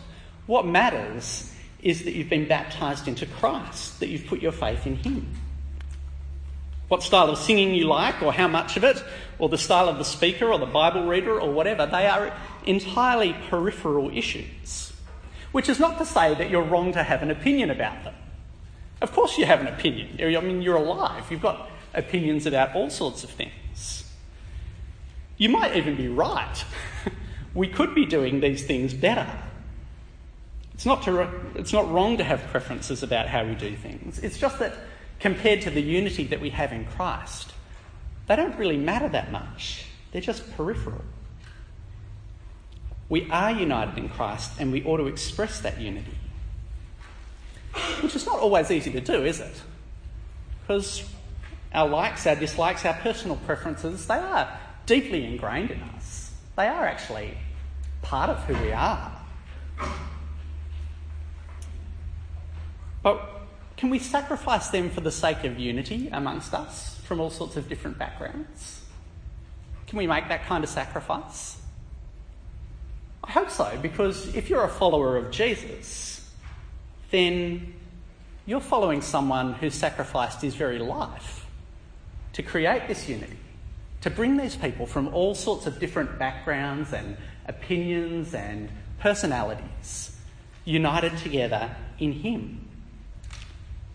What 0.46 0.66
matters 0.66 1.50
is 1.82 2.04
that 2.04 2.12
you've 2.12 2.28
been 2.28 2.46
baptized 2.46 3.08
into 3.08 3.26
Christ, 3.26 4.00
that 4.00 4.08
you've 4.08 4.26
put 4.26 4.42
your 4.42 4.52
faith 4.52 4.86
in 4.86 4.96
him. 4.96 5.26
What 6.88 7.02
style 7.02 7.30
of 7.30 7.38
singing 7.38 7.74
you 7.74 7.86
like, 7.86 8.22
or 8.22 8.32
how 8.32 8.46
much 8.46 8.76
of 8.76 8.84
it, 8.84 9.02
or 9.38 9.48
the 9.48 9.56
style 9.56 9.88
of 9.88 9.96
the 9.96 10.04
speaker, 10.04 10.52
or 10.52 10.58
the 10.58 10.66
Bible 10.66 11.06
reader, 11.06 11.40
or 11.40 11.50
whatever, 11.50 11.86
they 11.86 12.06
are 12.06 12.36
entirely 12.66 13.34
peripheral 13.48 14.10
issues. 14.10 14.83
Which 15.54 15.68
is 15.68 15.78
not 15.78 15.98
to 15.98 16.04
say 16.04 16.34
that 16.34 16.50
you're 16.50 16.64
wrong 16.64 16.90
to 16.94 17.04
have 17.04 17.22
an 17.22 17.30
opinion 17.30 17.70
about 17.70 18.02
them. 18.02 18.14
Of 19.00 19.12
course, 19.12 19.38
you 19.38 19.46
have 19.46 19.60
an 19.60 19.68
opinion. 19.68 20.18
I 20.20 20.40
mean, 20.40 20.62
you're 20.62 20.74
alive, 20.74 21.30
you've 21.30 21.42
got 21.42 21.70
opinions 21.94 22.44
about 22.44 22.74
all 22.74 22.90
sorts 22.90 23.22
of 23.22 23.30
things. 23.30 24.12
You 25.36 25.50
might 25.50 25.76
even 25.76 25.94
be 25.94 26.08
right. 26.08 26.64
we 27.54 27.68
could 27.68 27.94
be 27.94 28.04
doing 28.04 28.40
these 28.40 28.64
things 28.64 28.92
better. 28.92 29.28
It's 30.74 30.86
not, 30.86 31.04
to, 31.04 31.30
it's 31.54 31.72
not 31.72 31.88
wrong 31.88 32.16
to 32.16 32.24
have 32.24 32.42
preferences 32.48 33.04
about 33.04 33.28
how 33.28 33.44
we 33.44 33.54
do 33.54 33.76
things. 33.76 34.18
It's 34.18 34.38
just 34.38 34.58
that 34.58 34.74
compared 35.20 35.62
to 35.62 35.70
the 35.70 35.82
unity 35.82 36.24
that 36.24 36.40
we 36.40 36.50
have 36.50 36.72
in 36.72 36.84
Christ, 36.84 37.52
they 38.26 38.34
don't 38.34 38.58
really 38.58 38.76
matter 38.76 39.08
that 39.10 39.30
much. 39.30 39.86
They're 40.10 40.20
just 40.20 40.52
peripheral. 40.56 41.04
We 43.08 43.28
are 43.30 43.50
united 43.52 43.98
in 43.98 44.08
Christ 44.08 44.52
and 44.58 44.72
we 44.72 44.84
ought 44.84 44.96
to 44.98 45.06
express 45.06 45.60
that 45.60 45.80
unity. 45.80 46.18
Which 48.00 48.16
is 48.16 48.26
not 48.26 48.40
always 48.40 48.70
easy 48.70 48.92
to 48.92 49.00
do, 49.00 49.24
is 49.24 49.40
it? 49.40 49.62
Because 50.62 51.04
our 51.72 51.88
likes, 51.88 52.26
our 52.26 52.36
dislikes, 52.36 52.84
our 52.84 52.94
personal 52.94 53.36
preferences, 53.36 54.06
they 54.06 54.14
are 54.14 54.58
deeply 54.86 55.24
ingrained 55.24 55.70
in 55.70 55.80
us. 55.82 56.32
They 56.56 56.66
are 56.68 56.86
actually 56.86 57.36
part 58.02 58.30
of 58.30 58.38
who 58.44 58.54
we 58.62 58.72
are. 58.72 59.12
But 63.02 63.20
can 63.76 63.90
we 63.90 63.98
sacrifice 63.98 64.68
them 64.68 64.88
for 64.88 65.00
the 65.00 65.10
sake 65.10 65.44
of 65.44 65.58
unity 65.58 66.08
amongst 66.12 66.54
us 66.54 67.00
from 67.04 67.20
all 67.20 67.30
sorts 67.30 67.56
of 67.56 67.68
different 67.68 67.98
backgrounds? 67.98 68.82
Can 69.86 69.98
we 69.98 70.06
make 70.06 70.28
that 70.28 70.46
kind 70.46 70.64
of 70.64 70.70
sacrifice? 70.70 71.60
I 73.26 73.30
hope 73.30 73.50
so, 73.50 73.78
because 73.80 74.34
if 74.34 74.50
you're 74.50 74.64
a 74.64 74.68
follower 74.68 75.16
of 75.16 75.30
Jesus, 75.30 76.30
then 77.10 77.74
you're 78.44 78.60
following 78.60 79.00
someone 79.00 79.54
who 79.54 79.70
sacrificed 79.70 80.42
his 80.42 80.54
very 80.54 80.78
life 80.78 81.46
to 82.34 82.42
create 82.42 82.86
this 82.86 83.08
unity, 83.08 83.38
to 84.02 84.10
bring 84.10 84.36
these 84.36 84.56
people 84.56 84.86
from 84.86 85.08
all 85.08 85.34
sorts 85.34 85.66
of 85.66 85.80
different 85.80 86.18
backgrounds 86.18 86.92
and 86.92 87.16
opinions 87.46 88.34
and 88.34 88.68
personalities 89.00 90.14
united 90.66 91.16
together 91.18 91.74
in 91.98 92.12
him. 92.12 92.68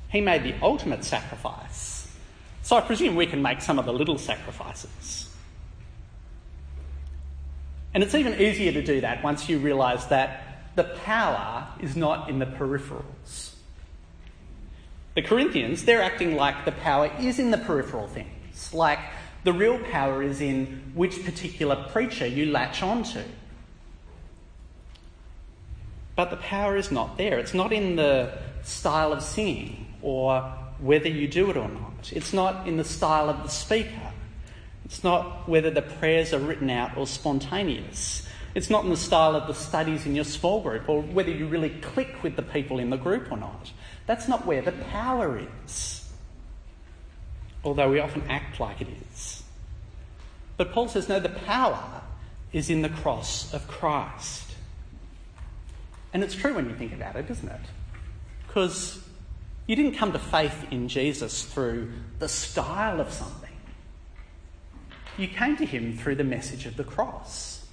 He 0.09 0.21
made 0.21 0.43
the 0.43 0.55
ultimate 0.63 1.03
sacrifice. 1.03 2.11
So 2.63 2.75
I 2.75 2.81
presume 2.81 3.15
we 3.15 3.27
can 3.27 3.41
make 3.41 3.61
some 3.61 3.77
of 3.77 3.85
the 3.85 3.93
little 3.93 4.17
sacrifices. 4.17 5.28
And 7.93 8.03
it's 8.03 8.15
even 8.15 8.39
easier 8.39 8.71
to 8.71 8.83
do 8.83 9.01
that 9.01 9.23
once 9.23 9.49
you 9.49 9.59
realise 9.59 10.05
that 10.05 10.43
the 10.75 10.83
power 10.83 11.67
is 11.79 11.95
not 11.95 12.29
in 12.29 12.39
the 12.39 12.45
peripherals. 12.45 13.55
The 15.15 15.21
Corinthians, 15.23 15.85
they're 15.85 16.01
acting 16.01 16.35
like 16.35 16.65
the 16.65 16.71
power 16.71 17.11
is 17.19 17.39
in 17.39 17.51
the 17.51 17.57
peripheral 17.57 18.07
things, 18.07 18.73
like 18.73 18.99
the 19.43 19.53
real 19.53 19.79
power 19.79 20.21
is 20.21 20.39
in 20.39 20.91
which 20.93 21.25
particular 21.25 21.87
preacher 21.91 22.27
you 22.27 22.45
latch 22.45 22.83
onto. 22.83 23.21
But 26.15 26.29
the 26.29 26.37
power 26.37 26.77
is 26.77 26.91
not 26.91 27.17
there. 27.17 27.39
It's 27.39 27.53
not 27.53 27.71
in 27.71 27.95
the 27.95 28.37
style 28.63 29.13
of 29.13 29.23
singing 29.23 29.87
or 30.01 30.41
whether 30.79 31.07
you 31.07 31.27
do 31.27 31.49
it 31.49 31.57
or 31.57 31.69
not. 31.69 32.11
It's 32.13 32.33
not 32.33 32.67
in 32.67 32.77
the 32.77 32.83
style 32.83 33.29
of 33.29 33.41
the 33.43 33.49
speaker. 33.49 34.08
It's 34.89 35.03
not 35.03 35.47
whether 35.47 35.69
the 35.69 35.83
prayers 35.83 36.33
are 36.33 36.39
written 36.39 36.71
out 36.71 36.97
or 36.97 37.05
spontaneous. 37.05 38.27
It's 38.55 38.71
not 38.71 38.83
in 38.83 38.89
the 38.89 38.97
style 38.97 39.35
of 39.35 39.45
the 39.45 39.53
studies 39.53 40.07
in 40.07 40.15
your 40.15 40.25
small 40.25 40.61
group 40.61 40.89
or 40.89 41.03
whether 41.03 41.29
you 41.29 41.47
really 41.47 41.69
click 41.69 42.23
with 42.23 42.35
the 42.35 42.41
people 42.41 42.79
in 42.79 42.89
the 42.89 42.97
group 42.97 43.31
or 43.31 43.37
not. 43.37 43.71
That's 44.07 44.27
not 44.27 44.47
where 44.47 44.63
the 44.63 44.71
power 44.71 45.39
is. 45.63 46.11
Although 47.63 47.91
we 47.91 47.99
often 47.99 48.23
act 48.29 48.59
like 48.59 48.81
it 48.81 48.87
is. 49.11 49.43
But 50.57 50.71
Paul 50.71 50.87
says, 50.87 51.07
no, 51.07 51.19
the 51.19 51.29
power 51.29 52.01
is 52.51 52.71
in 52.71 52.81
the 52.81 52.89
cross 52.89 53.53
of 53.53 53.67
Christ. 53.67 54.55
And 56.13 56.23
it's 56.23 56.33
true 56.33 56.55
when 56.55 56.67
you 56.67 56.75
think 56.75 56.93
about 56.93 57.15
it, 57.15 57.29
isn't 57.29 57.47
it? 57.47 57.61
Because 58.47 58.99
you 59.67 59.75
didn't 59.75 59.93
come 59.93 60.11
to 60.13 60.19
faith 60.19 60.65
in 60.71 60.87
Jesus 60.87 61.43
through 61.43 61.91
the 62.17 62.27
style 62.27 62.99
of 62.99 63.13
something. 63.13 63.38
You 65.19 65.27
came 65.27 65.57
to 65.57 65.65
him 65.65 65.97
through 65.97 66.15
the 66.15 66.23
message 66.23 66.65
of 66.65 66.77
the 66.77 66.85
cross. 66.85 67.65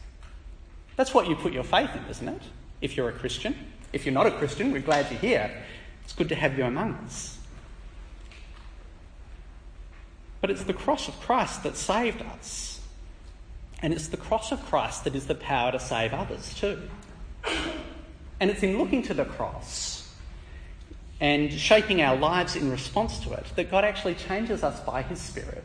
That's 0.97 1.15
what 1.15 1.29
you 1.29 1.37
put 1.37 1.53
your 1.53 1.63
faith 1.63 1.91
in, 1.95 2.05
isn't 2.11 2.29
it? 2.29 2.43
If 2.81 2.97
you're 2.97 3.09
a 3.09 3.13
Christian. 3.13 3.55
If 3.93 4.05
you're 4.05 4.13
not 4.13 4.27
a 4.27 4.33
Christian, 4.33 4.73
we're 4.73 4.83
glad 4.83 5.09
you're 5.13 5.21
here. 5.21 5.63
It's 6.03 6.13
good 6.13 6.29
to 6.31 6.35
have 6.35 6.59
you 6.59 6.65
among 6.65 6.95
us. 6.95 7.39
But 10.41 10.51
it's 10.51 10.65
the 10.65 10.73
cross 10.73 11.07
of 11.07 11.21
Christ 11.21 11.63
that 11.63 11.77
saved 11.77 12.21
us. 12.21 12.81
And 13.81 13.93
it's 13.93 14.09
the 14.09 14.17
cross 14.17 14.51
of 14.51 14.61
Christ 14.67 15.05
that 15.05 15.15
is 15.15 15.29
the 15.29 15.37
power 15.37 15.71
to 15.71 15.79
save 15.79 16.15
others 16.15 16.53
too. 16.53 16.83
And 18.41 18.51
it's 18.51 18.65
in 18.65 18.77
looking 18.77 19.05
to 19.05 19.15
the 19.15 19.25
cross 19.25 20.13
and 21.21 21.53
shaping 21.53 22.03
our 22.03 22.17
lives 22.17 22.57
in 22.57 22.73
response 22.73 23.21
to 23.21 23.35
it, 23.35 23.47
that 23.55 23.71
God 23.71 23.85
actually 23.85 24.17
changes 24.17 24.65
us 24.65 24.81
by 24.81 25.03
His 25.03 25.21
Spirit 25.21 25.65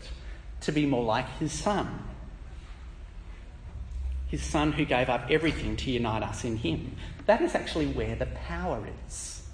to 0.61 0.71
be 0.71 0.85
more 0.85 1.03
like 1.03 1.27
His 1.39 1.51
Son. 1.51 2.05
His 4.27 4.41
Son 4.41 4.71
who 4.71 4.85
gave 4.85 5.09
up 5.09 5.27
everything 5.29 5.75
to 5.77 5.91
unite 5.91 6.23
us 6.23 6.43
in 6.43 6.57
Him. 6.57 6.95
That 7.25 7.41
is 7.41 7.53
actually 7.53 7.87
where 7.87 8.15
the 8.15 8.27
power 8.27 8.87
is. 9.07 9.45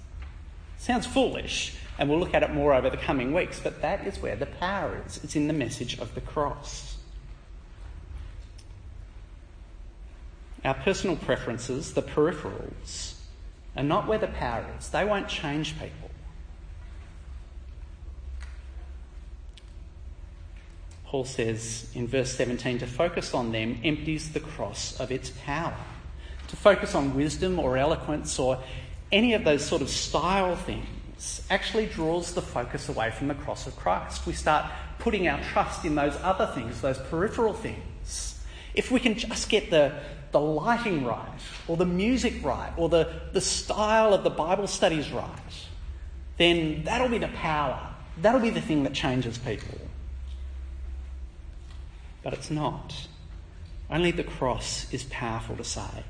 Sounds 0.78 1.06
foolish, 1.06 1.74
and 1.98 2.08
we'll 2.08 2.20
look 2.20 2.34
at 2.34 2.44
it 2.44 2.52
more 2.52 2.72
over 2.72 2.88
the 2.88 2.96
coming 2.96 3.32
weeks, 3.32 3.58
but 3.58 3.82
that 3.82 4.06
is 4.06 4.20
where 4.20 4.36
the 4.36 4.46
power 4.46 5.02
is. 5.06 5.22
It's 5.24 5.34
in 5.34 5.48
the 5.48 5.52
message 5.52 5.98
of 5.98 6.14
the 6.14 6.20
cross. 6.20 6.96
Our 10.64 10.74
personal 10.74 11.16
preferences, 11.16 11.94
the 11.94 12.02
peripherals, 12.02 13.14
are 13.76 13.82
not 13.82 14.06
where 14.06 14.18
the 14.18 14.28
power 14.28 14.64
is. 14.78 14.88
They 14.90 15.04
won't 15.04 15.28
change 15.28 15.74
people. 15.74 16.07
Paul 21.08 21.24
says 21.24 21.90
in 21.94 22.06
verse 22.06 22.30
17 22.34 22.80
to 22.80 22.86
focus 22.86 23.32
on 23.32 23.50
them 23.50 23.80
empties 23.82 24.30
the 24.30 24.40
cross 24.40 25.00
of 25.00 25.10
its 25.10 25.30
power. 25.42 25.74
To 26.48 26.56
focus 26.56 26.94
on 26.94 27.14
wisdom 27.14 27.58
or 27.58 27.78
eloquence 27.78 28.38
or 28.38 28.62
any 29.10 29.32
of 29.32 29.42
those 29.42 29.64
sort 29.64 29.80
of 29.80 29.88
style 29.88 30.54
things 30.54 31.46
actually 31.48 31.86
draws 31.86 32.34
the 32.34 32.42
focus 32.42 32.90
away 32.90 33.10
from 33.10 33.28
the 33.28 33.34
cross 33.34 33.66
of 33.66 33.74
Christ. 33.74 34.26
We 34.26 34.34
start 34.34 34.70
putting 34.98 35.28
our 35.28 35.42
trust 35.44 35.86
in 35.86 35.94
those 35.94 36.14
other 36.16 36.46
things, 36.54 36.82
those 36.82 36.98
peripheral 36.98 37.54
things. 37.54 38.38
If 38.74 38.90
we 38.90 39.00
can 39.00 39.14
just 39.14 39.48
get 39.48 39.70
the, 39.70 39.94
the 40.32 40.40
lighting 40.40 41.06
right, 41.06 41.40
or 41.66 41.78
the 41.78 41.86
music 41.86 42.44
right, 42.44 42.72
or 42.76 42.90
the, 42.90 43.10
the 43.32 43.40
style 43.40 44.12
of 44.12 44.24
the 44.24 44.30
Bible 44.30 44.66
studies 44.66 45.10
right, 45.10 45.26
then 46.36 46.84
that'll 46.84 47.08
be 47.08 47.16
the 47.16 47.28
power. 47.28 47.80
That'll 48.20 48.40
be 48.40 48.50
the 48.50 48.60
thing 48.60 48.82
that 48.84 48.92
changes 48.92 49.38
people. 49.38 49.78
But 52.28 52.36
it's 52.36 52.50
not. 52.50 52.94
Only 53.90 54.10
the 54.10 54.22
cross 54.22 54.86
is 54.92 55.04
powerful 55.04 55.56
to 55.56 55.64
save. 55.64 56.04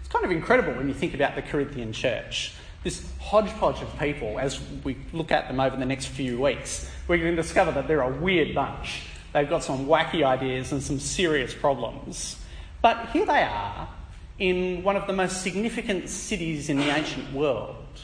It's 0.00 0.08
kind 0.08 0.24
of 0.24 0.30
incredible 0.30 0.72
when 0.72 0.88
you 0.88 0.94
think 0.94 1.12
about 1.12 1.34
the 1.34 1.42
Corinthian 1.42 1.92
church. 1.92 2.54
This 2.84 3.04
hodgepodge 3.20 3.82
of 3.82 3.98
people, 3.98 4.38
as 4.38 4.58
we 4.82 4.96
look 5.12 5.30
at 5.30 5.46
them 5.46 5.60
over 5.60 5.76
the 5.76 5.84
next 5.84 6.06
few 6.06 6.40
weeks, 6.40 6.90
we're 7.06 7.18
going 7.18 7.36
to 7.36 7.42
discover 7.42 7.70
that 7.72 7.86
they're 7.86 8.00
a 8.00 8.16
weird 8.16 8.54
bunch. 8.54 9.02
They've 9.34 9.46
got 9.46 9.62
some 9.62 9.84
wacky 9.84 10.24
ideas 10.24 10.72
and 10.72 10.82
some 10.82 10.98
serious 10.98 11.52
problems. 11.52 12.40
But 12.80 13.10
here 13.10 13.26
they 13.26 13.42
are 13.42 13.90
in 14.38 14.82
one 14.82 14.96
of 14.96 15.06
the 15.06 15.12
most 15.12 15.42
significant 15.42 16.08
cities 16.08 16.70
in 16.70 16.78
the 16.78 16.88
ancient 16.96 17.30
world, 17.34 18.00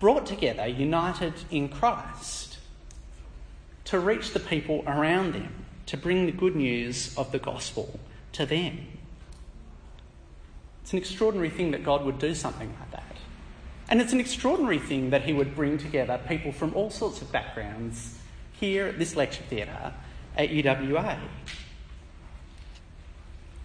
brought 0.00 0.24
together, 0.24 0.66
united 0.66 1.34
in 1.50 1.68
Christ, 1.68 2.47
to 3.88 3.98
reach 3.98 4.32
the 4.32 4.40
people 4.40 4.84
around 4.86 5.32
them, 5.32 5.64
to 5.86 5.96
bring 5.96 6.26
the 6.26 6.32
good 6.32 6.54
news 6.54 7.16
of 7.16 7.32
the 7.32 7.38
gospel 7.38 7.98
to 8.32 8.44
them. 8.44 8.86
It's 10.82 10.92
an 10.92 10.98
extraordinary 10.98 11.48
thing 11.48 11.70
that 11.70 11.84
God 11.84 12.04
would 12.04 12.18
do 12.18 12.34
something 12.34 12.68
like 12.78 12.90
that. 12.90 13.16
And 13.88 14.02
it's 14.02 14.12
an 14.12 14.20
extraordinary 14.20 14.78
thing 14.78 15.08
that 15.10 15.22
He 15.22 15.32
would 15.32 15.56
bring 15.56 15.78
together 15.78 16.20
people 16.28 16.52
from 16.52 16.74
all 16.74 16.90
sorts 16.90 17.22
of 17.22 17.32
backgrounds 17.32 18.18
here 18.52 18.86
at 18.86 18.98
this 18.98 19.16
lecture 19.16 19.42
theatre 19.48 19.94
at 20.36 20.50
UWA. 20.50 21.18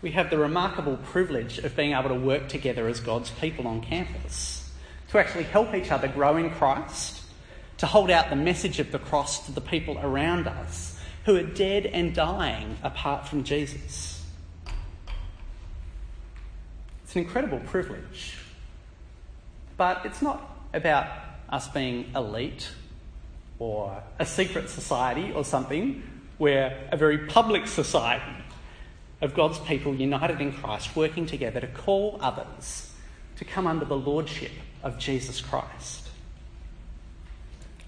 We 0.02 0.12
have 0.12 0.30
the 0.30 0.38
remarkable 0.38 0.96
privilege 0.96 1.58
of 1.58 1.76
being 1.76 1.92
able 1.92 2.10
to 2.10 2.16
work 2.16 2.48
together 2.48 2.88
as 2.88 3.02
God's 3.02 3.30
people 3.30 3.68
on 3.68 3.82
campus, 3.82 4.72
to 5.10 5.18
actually 5.18 5.44
help 5.44 5.76
each 5.76 5.92
other 5.92 6.08
grow 6.08 6.38
in 6.38 6.50
Christ, 6.50 7.23
to 7.84 7.88
hold 7.88 8.10
out 8.10 8.30
the 8.30 8.36
message 8.38 8.80
of 8.80 8.94
the 8.94 8.98
cross 8.98 9.46
to 9.46 9.52
the 9.52 9.60
people 9.60 10.00
around 10.02 10.48
us 10.48 10.98
who 11.26 11.36
are 11.36 11.44
dead 11.44 11.86
and 11.86 12.16
dying 12.16 12.78
apart 12.82 13.28
from 13.28 13.44
Jesus. 13.44 14.24
It's 17.04 17.14
an 17.14 17.24
incredible 17.24 17.60
privilege. 17.60 18.38
But 19.76 20.06
it's 20.06 20.22
not 20.22 20.50
about 20.74 21.08
us 21.50 21.68
being 21.68 22.10
elite 22.16 22.72
or 23.60 24.02
a 24.18 24.26
secret 24.26 24.70
society 24.70 25.34
or 25.34 25.44
something. 25.44 26.04
We're 26.40 26.88
a 26.90 26.96
very 26.96 27.28
public 27.28 27.68
society 27.68 28.46
of 29.20 29.34
God's 29.34 29.60
people 29.60 29.94
united 29.94 30.40
in 30.40 30.54
Christ, 30.54 30.96
working 30.96 31.26
together 31.26 31.60
to 31.60 31.68
call 31.68 32.18
others 32.22 32.94
to 33.36 33.44
come 33.44 33.68
under 33.68 33.84
the 33.84 33.98
lordship 33.98 34.54
of 34.84 34.98
Jesus 34.98 35.42
Christ. 35.42 36.03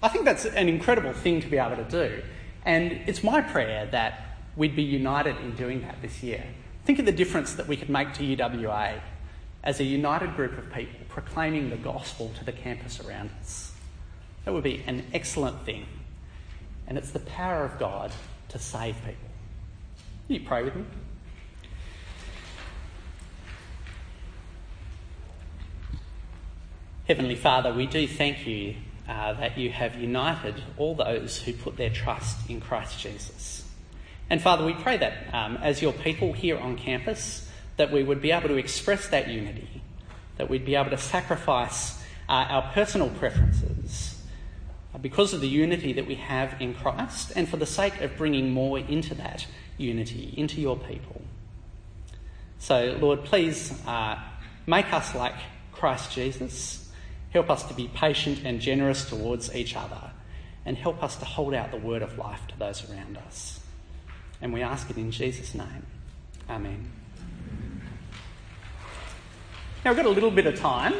I 0.02 0.08
think 0.08 0.24
that's 0.24 0.44
an 0.44 0.68
incredible 0.68 1.12
thing 1.12 1.40
to 1.40 1.48
be 1.48 1.58
able 1.58 1.76
to 1.76 1.84
do. 1.84 2.22
And 2.64 2.92
it's 3.06 3.22
my 3.22 3.40
prayer 3.40 3.86
that 3.86 4.38
we'd 4.56 4.76
be 4.76 4.82
united 4.82 5.36
in 5.38 5.54
doing 5.54 5.82
that 5.82 6.02
this 6.02 6.22
year. 6.22 6.44
Think 6.84 6.98
of 6.98 7.06
the 7.06 7.12
difference 7.12 7.54
that 7.54 7.66
we 7.66 7.76
could 7.76 7.88
make 7.90 8.12
to 8.14 8.22
UWA 8.22 9.00
as 9.62 9.80
a 9.80 9.84
united 9.84 10.36
group 10.36 10.56
of 10.56 10.72
people 10.72 11.00
proclaiming 11.08 11.70
the 11.70 11.76
gospel 11.76 12.30
to 12.38 12.44
the 12.44 12.52
campus 12.52 13.00
around 13.00 13.30
us. 13.40 13.72
That 14.44 14.54
would 14.54 14.62
be 14.62 14.84
an 14.86 15.04
excellent 15.12 15.64
thing. 15.64 15.86
And 16.86 16.96
it's 16.96 17.10
the 17.10 17.20
power 17.20 17.64
of 17.64 17.78
God 17.78 18.12
to 18.50 18.58
save 18.58 18.94
people. 18.96 19.14
You 20.28 20.40
pray 20.40 20.62
with 20.62 20.76
me? 20.76 20.84
Heavenly 27.08 27.36
Father, 27.36 27.72
we 27.72 27.86
do 27.86 28.06
thank 28.06 28.46
you 28.46 28.74
uh, 29.08 29.32
that 29.34 29.56
you 29.56 29.70
have 29.70 29.94
united 29.96 30.62
all 30.76 30.94
those 30.94 31.38
who 31.38 31.52
put 31.52 31.76
their 31.76 31.90
trust 31.90 32.50
in 32.50 32.60
Christ 32.60 32.98
Jesus. 32.98 33.64
And 34.28 34.42
Father, 34.42 34.64
we 34.64 34.74
pray 34.74 34.96
that 34.96 35.32
um, 35.32 35.56
as 35.58 35.80
your 35.80 35.92
people 35.92 36.32
here 36.32 36.58
on 36.58 36.76
campus, 36.76 37.48
that 37.76 37.92
we 37.92 38.02
would 38.02 38.20
be 38.20 38.32
able 38.32 38.48
to 38.48 38.56
express 38.56 39.08
that 39.08 39.28
unity, 39.28 39.82
that 40.36 40.50
we'd 40.50 40.64
be 40.64 40.74
able 40.74 40.90
to 40.90 40.98
sacrifice 40.98 42.02
uh, 42.28 42.32
our 42.32 42.72
personal 42.72 43.08
preferences 43.10 44.20
uh, 44.94 44.98
because 44.98 45.32
of 45.32 45.40
the 45.40 45.48
unity 45.48 45.92
that 45.92 46.06
we 46.06 46.16
have 46.16 46.60
in 46.60 46.74
Christ 46.74 47.32
and 47.36 47.48
for 47.48 47.56
the 47.56 47.66
sake 47.66 48.00
of 48.00 48.16
bringing 48.16 48.50
more 48.50 48.78
into 48.78 49.14
that 49.14 49.46
unity, 49.78 50.34
into 50.36 50.60
your 50.60 50.76
people. 50.76 51.22
So, 52.58 52.98
Lord, 53.00 53.24
please 53.24 53.72
uh, 53.86 54.18
make 54.66 54.92
us 54.92 55.14
like 55.14 55.34
Christ 55.72 56.12
Jesus. 56.12 56.85
Help 57.30 57.50
us 57.50 57.64
to 57.64 57.74
be 57.74 57.88
patient 57.88 58.40
and 58.44 58.60
generous 58.60 59.08
towards 59.08 59.54
each 59.54 59.76
other, 59.76 60.12
and 60.64 60.76
help 60.76 61.02
us 61.02 61.16
to 61.16 61.24
hold 61.24 61.54
out 61.54 61.70
the 61.70 61.76
word 61.76 62.02
of 62.02 62.16
life 62.18 62.40
to 62.48 62.58
those 62.58 62.88
around 62.90 63.18
us. 63.18 63.60
And 64.40 64.52
we 64.52 64.62
ask 64.62 64.90
it 64.90 64.96
in 64.96 65.10
Jesus' 65.10 65.54
name. 65.54 65.86
Amen. 66.48 66.90
Now, 69.84 69.92
we've 69.92 69.96
got 69.96 70.06
a 70.06 70.10
little 70.10 70.30
bit 70.30 70.46
of 70.46 70.58
time, 70.58 70.94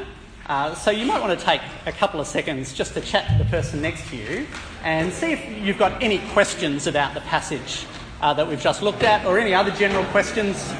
uh, 0.47 0.75
so 0.75 0.91
you 0.91 1.07
might 1.07 1.21
want 1.21 1.39
to 1.39 1.45
take 1.45 1.61
a 1.87 1.93
couple 1.93 2.21
of 2.21 2.27
seconds 2.27 2.73
just 2.73 2.95
to 2.95 3.01
chat 3.01 3.27
to 3.29 3.39
the 3.43 3.51
person 3.51 3.83
next 3.83 4.09
to 4.11 4.17
you 4.17 4.47
and 4.85 5.13
see 5.13 5.33
if 5.33 5.65
you've 5.65 5.79
got 5.79 6.01
any 6.01 6.19
questions 6.33 6.87
about 6.87 7.15
the 7.15 7.21
passage 7.23 7.85
uh, 8.21 8.33
that 8.33 8.47
we've 8.47 8.61
just 8.61 8.83
looked 8.83 9.03
at 9.03 9.27
or 9.27 9.39
any 9.39 9.55
other 9.55 9.73
general 9.73 10.05
questions, 10.07 10.73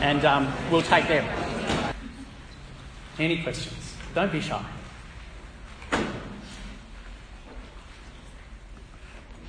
and 0.00 0.24
um, 0.24 0.52
we'll 0.70 0.82
take 0.82 1.06
them. 1.06 1.24
Any 3.18 3.42
questions? 3.42 3.94
Don't 4.14 4.32
be 4.32 4.40
shy. 4.40 4.64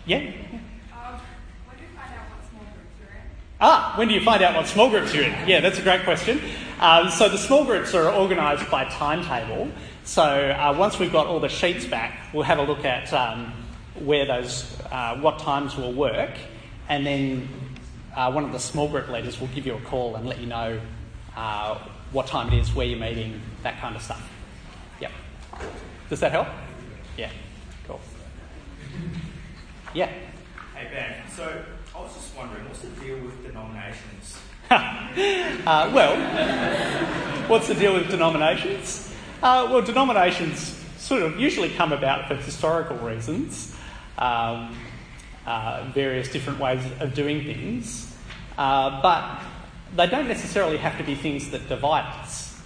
Yeah? 0.05 0.17
Um, 0.17 0.23
when 1.65 1.77
do 1.77 1.83
you 1.83 1.89
find 1.95 2.13
out 2.13 2.29
what 2.29 2.49
small 2.49 2.63
groups 2.63 2.99
you're 2.99 3.09
in? 3.09 3.21
Ah, 3.61 3.93
when 3.97 4.07
do 4.07 4.13
you 4.13 4.21
find 4.21 4.43
out 4.43 4.55
what 4.55 4.67
small 4.67 4.89
groups 4.89 5.13
you're 5.13 5.23
in? 5.23 5.47
Yeah, 5.47 5.61
that's 5.61 5.79
a 5.79 5.81
great 5.81 6.03
question. 6.03 6.41
Um, 6.79 7.09
so 7.09 7.29
the 7.29 7.37
small 7.37 7.63
groups 7.63 7.93
are 7.93 8.13
organised 8.13 8.69
by 8.69 8.85
timetable. 8.85 9.69
So 10.03 10.23
uh, 10.23 10.75
once 10.77 10.99
we've 10.99 11.11
got 11.11 11.27
all 11.27 11.39
the 11.39 11.47
sheets 11.47 11.85
back, 11.85 12.17
we'll 12.33 12.43
have 12.43 12.59
a 12.59 12.63
look 12.63 12.83
at 12.83 13.13
um, 13.13 13.53
where 13.95 14.25
those, 14.25 14.77
uh, 14.91 15.17
what 15.19 15.39
times 15.39 15.77
will 15.77 15.93
work, 15.93 16.31
and 16.89 17.05
then 17.05 17.47
uh, 18.15 18.31
one 18.31 18.43
of 18.43 18.51
the 18.51 18.59
small 18.59 18.89
group 18.89 19.07
leaders 19.07 19.39
will 19.39 19.47
give 19.47 19.65
you 19.65 19.75
a 19.75 19.81
call 19.81 20.15
and 20.17 20.27
let 20.27 20.39
you 20.39 20.47
know 20.47 20.79
uh, 21.37 21.79
what 22.11 22.27
time 22.27 22.51
it 22.51 22.59
is, 22.59 22.75
where 22.75 22.85
you're 22.85 22.99
meeting, 22.99 23.39
that 23.63 23.79
kind 23.79 23.95
of 23.95 24.01
stuff. 24.01 24.29
Yep. 24.99 25.11
Does 26.09 26.19
that 26.19 26.31
help? 26.31 26.47
Yeah. 27.17 27.29
Cool. 27.87 28.01
Yeah. 29.93 30.07
Hey 30.75 30.89
Ben, 30.91 31.29
so 31.29 31.63
I 31.95 32.01
was 32.01 32.15
just 32.15 32.35
wondering, 32.35 32.67
what's 32.67 32.79
the 32.79 32.87
deal 32.99 33.19
with 33.19 33.45
denominations? 33.45 34.39
uh, 34.71 35.91
well, 35.93 37.47
what's 37.47 37.67
the 37.67 37.75
deal 37.75 37.93
with 37.93 38.09
denominations? 38.09 39.13
Uh, 39.43 39.67
well, 39.69 39.83
denominations 39.83 40.83
sort 40.97 41.21
of 41.21 41.39
usually 41.39 41.69
come 41.69 41.93
about 41.93 42.27
for 42.27 42.33
historical 42.33 42.97
reasons, 42.97 43.75
um, 44.17 44.75
uh, 45.45 45.87
various 45.93 46.27
different 46.31 46.59
ways 46.59 46.83
of 46.99 47.13
doing 47.13 47.43
things, 47.43 48.15
uh, 48.57 48.99
but 49.03 49.41
they 49.95 50.07
don't 50.07 50.27
necessarily 50.27 50.77
have 50.77 50.97
to 50.97 51.03
be 51.03 51.13
things 51.13 51.51
that 51.51 51.69
divide 51.69 52.11
us. 52.19 52.59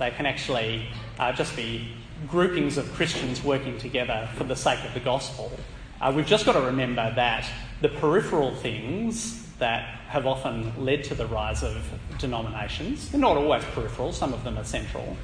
They 0.00 0.10
can 0.10 0.26
actually 0.26 0.88
uh, 1.20 1.30
just 1.30 1.54
be 1.54 1.92
groupings 2.26 2.78
of 2.78 2.92
Christians 2.94 3.44
working 3.44 3.78
together 3.78 4.28
for 4.34 4.42
the 4.42 4.56
sake 4.56 4.84
of 4.84 4.92
the 4.92 4.98
gospel. 4.98 5.52
Uh, 6.00 6.12
we've 6.14 6.26
just 6.26 6.44
got 6.44 6.52
to 6.52 6.60
remember 6.60 7.12
that 7.14 7.46
the 7.80 7.88
peripheral 7.88 8.54
things 8.56 9.46
that 9.58 9.82
have 10.08 10.26
often 10.26 10.72
led 10.84 11.04
to 11.04 11.14
the 11.14 11.26
rise 11.26 11.62
of 11.62 11.76
denominations, 12.18 13.10
they're 13.10 13.20
not 13.20 13.36
always 13.36 13.64
peripheral, 13.66 14.12
some 14.12 14.32
of 14.32 14.42
them 14.44 14.58
are 14.58 14.64
central, 14.64 15.16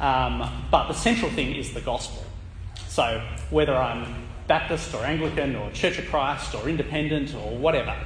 um, 0.00 0.48
but 0.70 0.88
the 0.88 0.94
central 0.94 1.30
thing 1.32 1.54
is 1.54 1.74
the 1.74 1.80
gospel. 1.80 2.24
So 2.88 3.22
whether 3.50 3.74
I'm 3.74 4.26
Baptist 4.46 4.94
or 4.94 5.04
Anglican 5.04 5.54
or 5.56 5.70
Church 5.72 5.98
of 5.98 6.06
Christ 6.08 6.54
or 6.54 6.68
independent 6.68 7.34
or 7.34 7.56
whatever, 7.56 7.96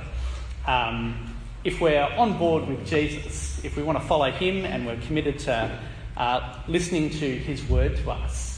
um, 0.66 1.34
if 1.64 1.80
we're 1.80 2.02
on 2.02 2.36
board 2.38 2.66
with 2.68 2.86
Jesus, 2.86 3.64
if 3.64 3.76
we 3.76 3.82
want 3.82 3.98
to 3.98 4.04
follow 4.06 4.30
him 4.30 4.66
and 4.66 4.86
we're 4.86 5.00
committed 5.06 5.38
to 5.40 5.78
uh, 6.16 6.58
listening 6.68 7.10
to 7.10 7.38
his 7.38 7.66
word 7.68 7.96
to 7.96 8.10
us, 8.10 8.53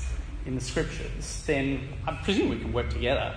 in 0.46 0.54
the 0.54 0.60
scriptures, 0.60 1.42
then 1.46 1.88
I 2.06 2.12
presume 2.12 2.48
we 2.50 2.58
can 2.58 2.72
work 2.72 2.90
together. 2.90 3.34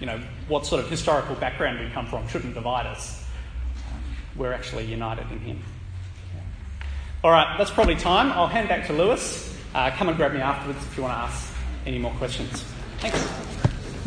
You 0.00 0.06
know, 0.06 0.20
what 0.48 0.66
sort 0.66 0.82
of 0.82 0.90
historical 0.90 1.34
background 1.36 1.80
we 1.80 1.90
come 1.90 2.06
from 2.06 2.26
shouldn't 2.28 2.54
divide 2.54 2.86
us. 2.86 3.24
We're 4.36 4.52
actually 4.52 4.84
united 4.84 5.30
in 5.32 5.40
Him. 5.40 5.62
All 7.24 7.30
right, 7.30 7.56
that's 7.58 7.70
probably 7.70 7.96
time. 7.96 8.30
I'll 8.32 8.46
hand 8.46 8.68
back 8.68 8.86
to 8.88 8.92
Lewis. 8.92 9.56
Uh, 9.74 9.90
come 9.90 10.08
and 10.08 10.16
grab 10.16 10.32
me 10.32 10.40
afterwards 10.40 10.78
if 10.86 10.96
you 10.96 11.02
want 11.02 11.14
to 11.14 11.18
ask 11.18 11.52
any 11.86 11.98
more 11.98 12.12
questions. 12.12 12.64
Thanks. 12.98 13.75